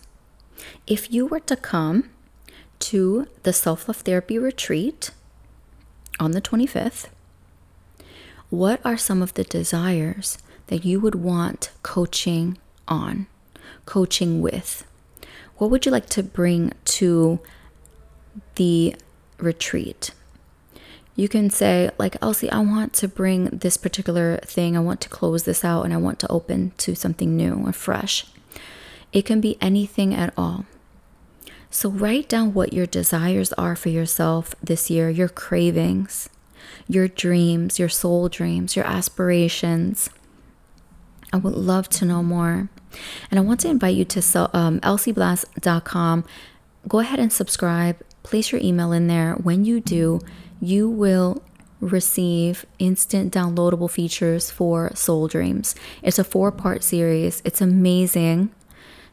If 0.88 1.12
you 1.12 1.26
were 1.26 1.40
to 1.42 1.56
come 1.56 2.10
to 2.80 3.28
the 3.44 3.54
self 3.54 3.88
love 3.88 3.98
therapy 3.98 4.38
retreat 4.38 5.12
on 6.20 6.32
the 6.32 6.42
25th, 6.42 7.08
what 8.50 8.82
are 8.84 8.98
some 8.98 9.22
of 9.22 9.34
the 9.36 9.44
desires 9.44 10.38
that 10.68 10.84
you 10.84 11.00
would 11.00 11.16
want 11.16 11.72
coaching 11.84 12.58
on, 12.88 13.28
coaching 13.86 14.42
with? 14.42 14.86
What 15.58 15.70
would 15.70 15.86
you 15.86 15.92
like 15.92 16.10
to 16.10 16.24
bring 16.24 16.74
to 16.86 17.40
the 18.56 18.96
retreat? 19.38 20.12
You 21.16 21.28
can 21.28 21.50
say 21.50 21.90
like 21.98 22.16
elsie 22.22 22.50
i 22.52 22.60
want 22.60 22.94
to 22.94 23.08
bring 23.08 23.46
this 23.46 23.78
particular 23.78 24.38
thing. 24.38 24.78
I 24.78 24.80
want 24.80 25.02
to 25.02 25.10
close 25.10 25.44
this 25.44 25.66
out 25.66 25.84
and 25.84 25.94
i 25.94 25.98
want 25.98 26.20
to 26.20 26.32
open 26.32 26.72
to 26.78 26.96
something 26.96 27.36
new 27.36 27.54
or 27.66 27.74
fresh. 27.74 28.26
It 29.12 29.26
can 29.26 29.42
be 29.42 29.58
anything 29.60 30.14
at 30.14 30.34
all. 30.38 30.66
So 31.72 31.90
write 31.90 32.30
down 32.30 32.54
what 32.54 32.74
your 32.74 32.86
desires 32.86 33.54
are 33.54 33.76
for 33.76 33.90
yourself 33.90 34.56
this 34.64 34.90
year 34.90 35.10
your 35.10 35.30
cravings 35.30 36.30
your 36.88 37.08
dreams 37.08 37.80
your 37.80 37.90
soul 37.90 38.30
dreams 38.30 38.76
your 38.76 38.86
aspirations. 38.86 40.10
I 41.32 41.38
would 41.38 41.54
love 41.54 41.90
to 41.90 42.06
know 42.06 42.24
more. 42.24 42.70
And 43.30 43.40
i 43.40 43.44
want 43.44 43.60
to 43.62 43.70
invite 43.70 43.96
you 43.96 44.06
to 44.06 44.58
um, 44.58 44.80
elsieblast.com 44.80 46.26
go 46.88 47.00
ahead 47.00 47.20
and 47.20 47.32
subscribe. 47.32 47.98
Place 48.24 48.52
your 48.52 48.62
email 48.62 48.92
in 48.92 49.08
there. 49.08 49.34
When 49.34 49.66
you 49.66 49.80
do 49.80 50.20
you 50.62 50.90
will 50.90 51.42
receive 51.82 52.66
instant 52.78 53.34
downloadable 53.34 53.90
features 53.90 54.52
for 54.52 54.92
Soul 54.96 55.28
Dreams. 55.28 55.76
It's 56.04 56.20
a 56.20 56.24
four 56.24 56.52
part 56.52 56.84
series, 56.84 57.42
it's 57.46 57.62
amazing. 57.62 58.52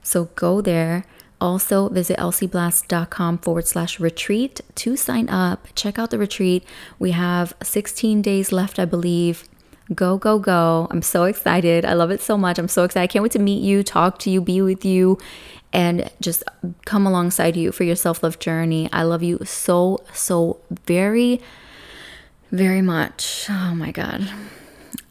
So 0.03 0.27
go 0.37 0.61
there. 0.61 1.05
Also, 1.39 1.91
visit 1.91 2.17
elsieblast.com 2.19 3.39
forward 3.39 3.67
slash 3.67 4.01
retreat 4.01 4.63
to 4.77 4.97
sign 4.97 5.29
up. 5.29 5.69
Check 5.75 5.99
out 5.99 6.11
the 6.11 6.19
retreat. 6.19 6.65
We 6.99 7.11
have 7.11 7.55
16 7.63 8.23
days 8.23 8.53
left, 8.53 8.79
I 8.79 8.87
believe. 8.87 9.45
Go, 9.95 10.19
go, 10.19 10.39
go. 10.39 10.89
I'm 10.91 11.03
so 11.03 11.25
excited. 11.25 11.85
I 11.85 11.93
love 11.93 12.11
it 12.11 12.21
so 12.21 12.37
much. 12.37 12.59
I'm 12.59 12.69
so 12.69 12.85
excited. 12.85 13.05
I 13.05 13.07
can't 13.07 13.23
wait 13.23 13.33
to 13.33 13.39
meet 13.39 13.63
you, 13.63 13.83
talk 13.85 14.19
to 14.21 14.31
you, 14.31 14.41
be 14.41 14.61
with 14.61 14.85
you, 14.85 15.19
and 15.73 16.11
just 16.21 16.43
come 16.85 17.07
alongside 17.07 17.57
you 17.57 17.71
for 17.71 17.85
your 17.85 17.95
self 17.95 18.23
love 18.23 18.39
journey. 18.41 18.89
I 18.93 19.05
love 19.05 19.23
you 19.23 19.39
so, 19.45 20.03
so 20.13 20.59
very, 20.87 21.41
very 22.51 22.83
much. 22.83 23.47
Oh 23.49 23.75
my 23.77 23.93
God. 23.93 24.29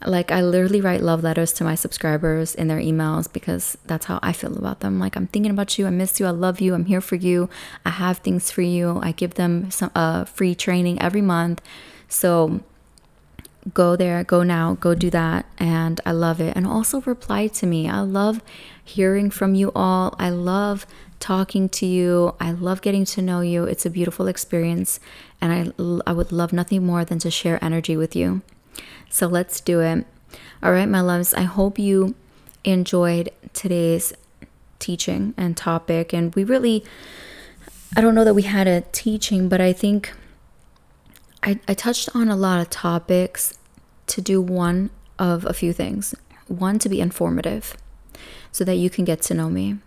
Like, 0.05 0.31
I 0.31 0.41
literally 0.41 0.81
write 0.81 1.01
love 1.01 1.23
letters 1.23 1.53
to 1.53 1.63
my 1.63 1.75
subscribers 1.75 2.53
in 2.53 2.67
their 2.67 2.79
emails 2.79 3.31
because 3.31 3.77
that's 3.85 4.05
how 4.05 4.19
I 4.21 4.33
feel 4.33 4.55
about 4.57 4.81
them. 4.81 4.99
Like, 4.99 5.15
I'm 5.15 5.27
thinking 5.27 5.51
about 5.51 5.79
you. 5.79 5.87
I 5.87 5.89
miss 5.89 6.19
you. 6.19 6.25
I 6.27 6.31
love 6.31 6.59
you. 6.59 6.73
I'm 6.75 6.85
here 6.85 7.01
for 7.01 7.15
you. 7.15 7.49
I 7.85 7.91
have 7.91 8.17
things 8.19 8.51
for 8.51 8.61
you. 8.61 8.99
I 9.01 9.13
give 9.13 9.35
them 9.35 9.71
some 9.71 9.91
uh, 9.95 10.25
free 10.25 10.53
training 10.53 11.01
every 11.01 11.21
month. 11.21 11.61
So, 12.07 12.61
go 13.73 13.95
there, 13.95 14.23
go 14.23 14.43
now, 14.43 14.75
go 14.75 14.93
do 14.95 15.09
that. 15.09 15.45
And 15.57 15.99
I 16.05 16.11
love 16.11 16.39
it. 16.39 16.55
And 16.55 16.67
also 16.67 17.01
reply 17.01 17.47
to 17.47 17.65
me. 17.65 17.89
I 17.89 18.01
love 18.01 18.41
hearing 18.83 19.29
from 19.29 19.55
you 19.55 19.71
all. 19.75 20.15
I 20.19 20.29
love 20.29 20.85
talking 21.19 21.69
to 21.69 21.85
you. 21.85 22.35
I 22.39 22.51
love 22.51 22.81
getting 22.81 23.05
to 23.05 23.21
know 23.21 23.41
you. 23.41 23.63
It's 23.63 23.85
a 23.85 23.89
beautiful 23.89 24.27
experience. 24.27 24.99
And 25.41 25.73
I, 25.77 26.09
I 26.09 26.13
would 26.13 26.31
love 26.31 26.53
nothing 26.53 26.85
more 26.85 27.03
than 27.03 27.19
to 27.19 27.31
share 27.31 27.63
energy 27.63 27.97
with 27.97 28.15
you. 28.15 28.41
So 29.09 29.27
let's 29.27 29.59
do 29.59 29.79
it. 29.81 30.05
All 30.61 30.71
right, 30.71 30.87
my 30.87 31.01
loves, 31.01 31.33
I 31.33 31.43
hope 31.43 31.79
you 31.79 32.15
enjoyed 32.63 33.29
today's 33.53 34.13
teaching 34.79 35.33
and 35.37 35.55
topic. 35.55 36.13
And 36.13 36.33
we 36.35 36.43
really, 36.43 36.83
I 37.95 38.01
don't 38.01 38.15
know 38.15 38.23
that 38.23 38.33
we 38.33 38.43
had 38.43 38.67
a 38.67 38.81
teaching, 38.91 39.47
but 39.47 39.61
I 39.61 39.73
think 39.73 40.11
I, 41.45 41.59
I 41.67 41.75
touched 41.75 42.09
on 42.15 42.27
a 42.27 42.35
lot 42.35 42.59
of 42.59 42.71
topics 42.71 43.53
to 44.07 44.19
do 44.19 44.41
one 44.41 44.89
of 45.19 45.45
a 45.45 45.53
few 45.53 45.73
things. 45.73 46.15
One, 46.47 46.79
to 46.79 46.89
be 46.89 46.99
informative 46.99 47.77
so 48.51 48.63
that 48.63 48.75
you 48.75 48.89
can 48.89 49.05
get 49.05 49.21
to 49.23 49.35
know 49.35 49.49
me. 49.49 49.77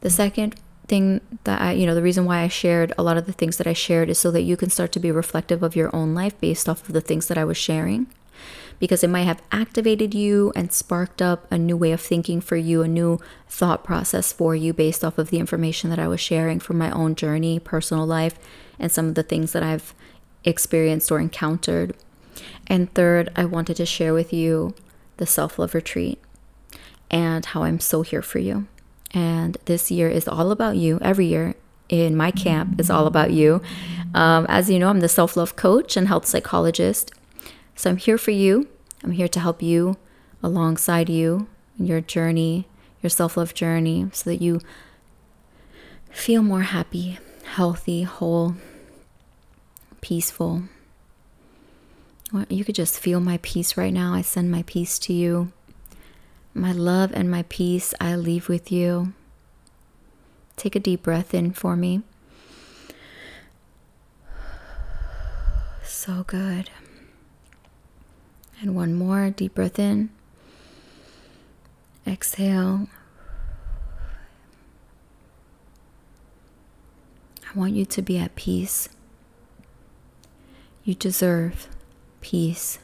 The 0.00 0.10
second 0.10 0.56
thing 0.88 1.20
that 1.44 1.60
I, 1.60 1.72
you 1.72 1.86
know, 1.86 1.94
the 1.94 2.02
reason 2.02 2.24
why 2.24 2.40
I 2.40 2.48
shared 2.48 2.92
a 2.96 3.02
lot 3.02 3.16
of 3.16 3.26
the 3.26 3.32
things 3.32 3.58
that 3.58 3.66
I 3.66 3.74
shared 3.74 4.08
is 4.08 4.18
so 4.18 4.30
that 4.30 4.42
you 4.42 4.56
can 4.56 4.70
start 4.70 4.92
to 4.92 5.00
be 5.00 5.10
reflective 5.10 5.62
of 5.62 5.76
your 5.76 5.94
own 5.94 6.14
life 6.14 6.38
based 6.40 6.68
off 6.68 6.88
of 6.88 6.94
the 6.94 7.00
things 7.00 7.28
that 7.28 7.38
I 7.38 7.44
was 7.44 7.56
sharing. 7.56 8.06
Because 8.78 9.04
it 9.04 9.10
might 9.10 9.22
have 9.22 9.42
activated 9.52 10.14
you 10.14 10.52
and 10.56 10.72
sparked 10.72 11.22
up 11.22 11.46
a 11.52 11.58
new 11.58 11.76
way 11.76 11.92
of 11.92 12.00
thinking 12.00 12.40
for 12.40 12.56
you, 12.56 12.82
a 12.82 12.88
new 12.88 13.20
thought 13.46 13.84
process 13.84 14.32
for 14.32 14.56
you 14.56 14.72
based 14.72 15.04
off 15.04 15.18
of 15.18 15.30
the 15.30 15.38
information 15.38 15.90
that 15.90 16.00
I 16.00 16.08
was 16.08 16.20
sharing 16.20 16.58
from 16.58 16.78
my 16.78 16.90
own 16.90 17.14
journey, 17.14 17.58
personal 17.60 18.06
life, 18.06 18.38
and 18.78 18.90
some 18.90 19.08
of 19.08 19.14
the 19.14 19.22
things 19.22 19.52
that 19.52 19.62
I've 19.62 19.94
experienced 20.44 21.10
or 21.10 21.20
encountered. 21.20 21.94
And 22.66 22.92
third, 22.94 23.30
I 23.36 23.44
wanted 23.44 23.76
to 23.76 23.86
share 23.86 24.14
with 24.14 24.32
you 24.32 24.74
the 25.16 25.26
self 25.26 25.58
love 25.58 25.74
retreat 25.74 26.20
and 27.10 27.44
how 27.44 27.64
I'm 27.64 27.80
so 27.80 28.02
here 28.02 28.22
for 28.22 28.38
you. 28.38 28.66
And 29.12 29.58
this 29.66 29.90
year 29.90 30.08
is 30.08 30.26
all 30.26 30.50
about 30.50 30.76
you. 30.76 30.98
Every 31.02 31.26
year 31.26 31.54
in 31.88 32.16
my 32.16 32.30
camp 32.30 32.80
is 32.80 32.88
all 32.88 33.06
about 33.06 33.32
you. 33.32 33.60
Um, 34.14 34.46
as 34.48 34.70
you 34.70 34.78
know, 34.78 34.88
I'm 34.88 35.00
the 35.00 35.08
self 35.08 35.36
love 35.36 35.56
coach 35.56 35.96
and 35.96 36.08
health 36.08 36.26
psychologist. 36.26 37.12
So 37.74 37.90
I'm 37.90 37.96
here 37.98 38.18
for 38.18 38.30
you. 38.30 38.68
I'm 39.04 39.12
here 39.12 39.28
to 39.28 39.40
help 39.40 39.62
you 39.62 39.96
alongside 40.42 41.08
you 41.08 41.48
in 41.78 41.86
your 41.86 42.00
journey, 42.00 42.66
your 43.02 43.10
self 43.10 43.36
love 43.36 43.54
journey, 43.54 44.08
so 44.12 44.30
that 44.30 44.40
you 44.40 44.60
feel 46.10 46.42
more 46.42 46.62
happy, 46.62 47.18
healthy, 47.44 48.02
whole, 48.02 48.54
peaceful. 50.02 50.64
You 52.48 52.64
could 52.64 52.74
just 52.74 52.98
feel 52.98 53.20
my 53.20 53.38
peace 53.42 53.76
right 53.76 53.92
now. 53.92 54.12
I 54.12 54.20
send 54.20 54.50
my 54.50 54.62
peace 54.64 54.98
to 55.00 55.12
you. 55.14 55.52
My 56.54 56.72
love 56.72 57.12
and 57.14 57.30
my 57.30 57.44
peace 57.48 57.94
I 58.00 58.14
leave 58.16 58.48
with 58.48 58.70
you. 58.70 59.14
Take 60.56 60.76
a 60.76 60.80
deep 60.80 61.02
breath 61.02 61.32
in 61.32 61.52
for 61.52 61.76
me. 61.76 62.02
So 65.84 66.24
good. 66.24 66.70
And 68.60 68.74
one 68.74 68.94
more 68.94 69.30
deep 69.30 69.54
breath 69.54 69.78
in. 69.78 70.10
Exhale. 72.06 72.88
I 77.44 77.58
want 77.58 77.74
you 77.74 77.84
to 77.84 78.02
be 78.02 78.18
at 78.18 78.34
peace. 78.36 78.88
You 80.84 80.94
deserve 80.94 81.68
peace. 82.20 82.78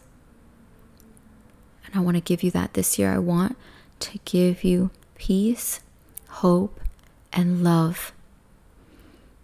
And 1.86 1.94
I 1.94 2.00
want 2.00 2.16
to 2.16 2.20
give 2.20 2.42
you 2.42 2.50
that 2.52 2.74
this 2.74 2.98
year. 2.98 3.12
I 3.12 3.18
want 3.18 3.56
to 4.00 4.18
give 4.24 4.62
you 4.62 4.90
peace, 5.16 5.80
hope, 6.28 6.80
and 7.32 7.64
love. 7.64 8.12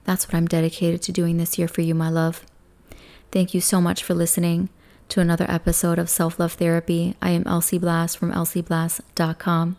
That's 0.04 0.28
what 0.28 0.34
I'm 0.34 0.46
dedicated 0.46 1.02
to 1.02 1.12
doing 1.12 1.38
this 1.38 1.58
year 1.58 1.68
for 1.68 1.80
you, 1.80 1.94
my 1.94 2.10
love. 2.10 2.44
Thank 3.32 3.54
you 3.54 3.60
so 3.60 3.80
much 3.80 4.04
for 4.04 4.14
listening 4.14 4.68
to 5.08 5.20
another 5.20 5.46
episode 5.48 5.98
of 5.98 6.08
Self 6.08 6.38
Love 6.38 6.52
Therapy. 6.52 7.16
I 7.20 7.30
am 7.30 7.46
Elsie 7.46 7.78
Blast 7.78 8.18
from 8.18 8.32
elsieblast.com. 8.32 9.76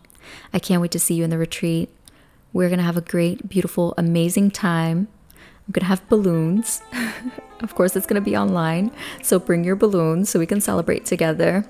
I 0.52 0.58
can't 0.58 0.82
wait 0.82 0.90
to 0.90 0.98
see 0.98 1.14
you 1.14 1.24
in 1.24 1.30
the 1.30 1.38
retreat. 1.38 1.88
We're 2.52 2.68
going 2.68 2.78
to 2.78 2.84
have 2.84 2.96
a 2.96 3.02
great, 3.02 3.48
beautiful, 3.48 3.94
amazing 3.96 4.50
time. 4.50 5.08
I'm 5.66 5.72
to 5.82 5.84
have 5.84 6.08
balloons. 6.08 6.82
of 7.60 7.74
course, 7.74 7.96
it's 7.96 8.06
to 8.16 8.20
be 8.20 8.36
online. 8.36 8.92
So 9.22 9.38
bring 9.38 9.64
your 9.64 9.76
balloons 9.76 10.28
so 10.30 10.38
we 10.38 10.46
can 10.46 10.60
celebrate 10.60 11.04
together. 11.04 11.64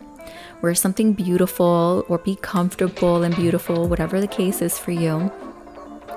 Wear 0.61 0.75
something 0.75 1.13
beautiful 1.13 2.05
or 2.09 2.19
be 2.19 2.37
comfortable 2.37 3.23
and 3.23 3.35
beautiful, 3.35 3.89
whatever 3.89 4.21
the 4.21 4.27
case 4.27 4.61
is 4.61 4.79
for 4.79 4.91
you. 4.91 5.33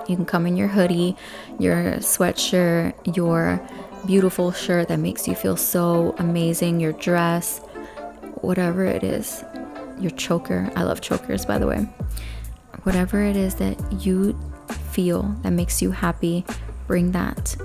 You 0.07 0.15
can 0.15 0.25
come 0.25 0.45
in 0.45 0.57
your 0.57 0.67
hoodie, 0.67 1.15
your 1.59 1.97
sweatshirt, 1.97 3.15
your 3.15 3.61
beautiful 4.05 4.51
shirt 4.51 4.87
that 4.87 4.99
makes 4.99 5.27
you 5.27 5.35
feel 5.35 5.55
so 5.55 6.15
amazing, 6.17 6.79
your 6.79 6.93
dress, 6.93 7.59
whatever 8.41 8.85
it 8.85 9.03
is, 9.03 9.43
your 9.99 10.11
choker. 10.11 10.69
I 10.75 10.83
love 10.83 11.01
chokers, 11.01 11.45
by 11.45 11.59
the 11.59 11.67
way. 11.67 11.87
Whatever 12.83 13.21
it 13.21 13.35
is 13.35 13.55
that 13.55 13.77
you 14.03 14.37
feel 14.91 15.23
that 15.43 15.51
makes 15.51 15.81
you 15.81 15.91
happy, 15.91 16.45
bring 16.89 17.11
that. 17.11 17.55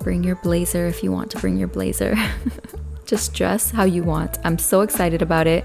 Bring 0.00 0.24
your 0.24 0.34
blazer 0.34 0.88
if 0.88 1.04
you 1.04 1.12
want 1.12 1.30
to 1.30 1.38
bring 1.38 1.56
your 1.56 1.68
blazer. 1.68 2.16
Just 3.06 3.32
dress 3.32 3.70
how 3.70 3.84
you 3.84 4.02
want. 4.02 4.38
I'm 4.42 4.58
so 4.58 4.80
excited 4.80 5.22
about 5.22 5.46
it. 5.46 5.64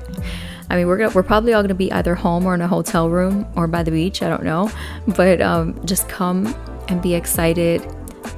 I 0.70 0.76
mean, 0.76 0.86
we're 0.86 1.00
gonna, 1.00 1.10
we're 1.16 1.24
probably 1.24 1.54
all 1.54 1.64
gonna 1.64 1.74
be 1.74 1.92
either 1.92 2.14
home 2.14 2.46
or 2.46 2.54
in 2.54 2.62
a 2.62 2.68
hotel 2.68 3.10
room 3.10 3.48
or 3.56 3.66
by 3.66 3.82
the 3.82 3.90
beach. 3.90 4.22
I 4.22 4.30
don't 4.30 4.44
know, 4.44 4.72
but 5.18 5.42
um, 5.42 5.84
just 5.84 6.08
come 6.08 6.46
and 6.90 7.02
be 7.02 7.16
excited 7.16 7.82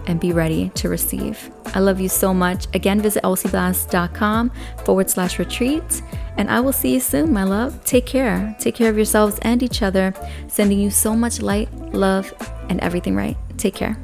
and 0.07 0.17
be 0.17 0.31
ready 0.31 0.69
to 0.75 0.87
receive. 0.87 1.51
I 1.73 1.79
love 1.79 1.99
you 1.99 2.07
so 2.07 2.33
much. 2.33 2.67
Again, 2.73 3.01
visit 3.01 3.21
elsieblast.com 3.23 4.49
forward 4.85 5.09
slash 5.09 5.39
retreat. 5.39 6.01
And 6.37 6.49
I 6.49 6.61
will 6.61 6.73
see 6.73 6.93
you 6.93 7.01
soon, 7.01 7.33
my 7.33 7.43
love. 7.43 7.83
Take 7.83 8.05
care. 8.05 8.55
Take 8.59 8.75
care 8.75 8.89
of 8.89 8.95
yourselves 8.95 9.39
and 9.41 9.61
each 9.61 9.81
other. 9.81 10.13
Sending 10.47 10.79
you 10.79 10.89
so 10.89 11.17
much 11.17 11.41
light, 11.41 11.69
love, 11.93 12.33
and 12.69 12.79
everything 12.79 13.13
right. 13.13 13.35
Take 13.57 13.75
care. 13.75 13.97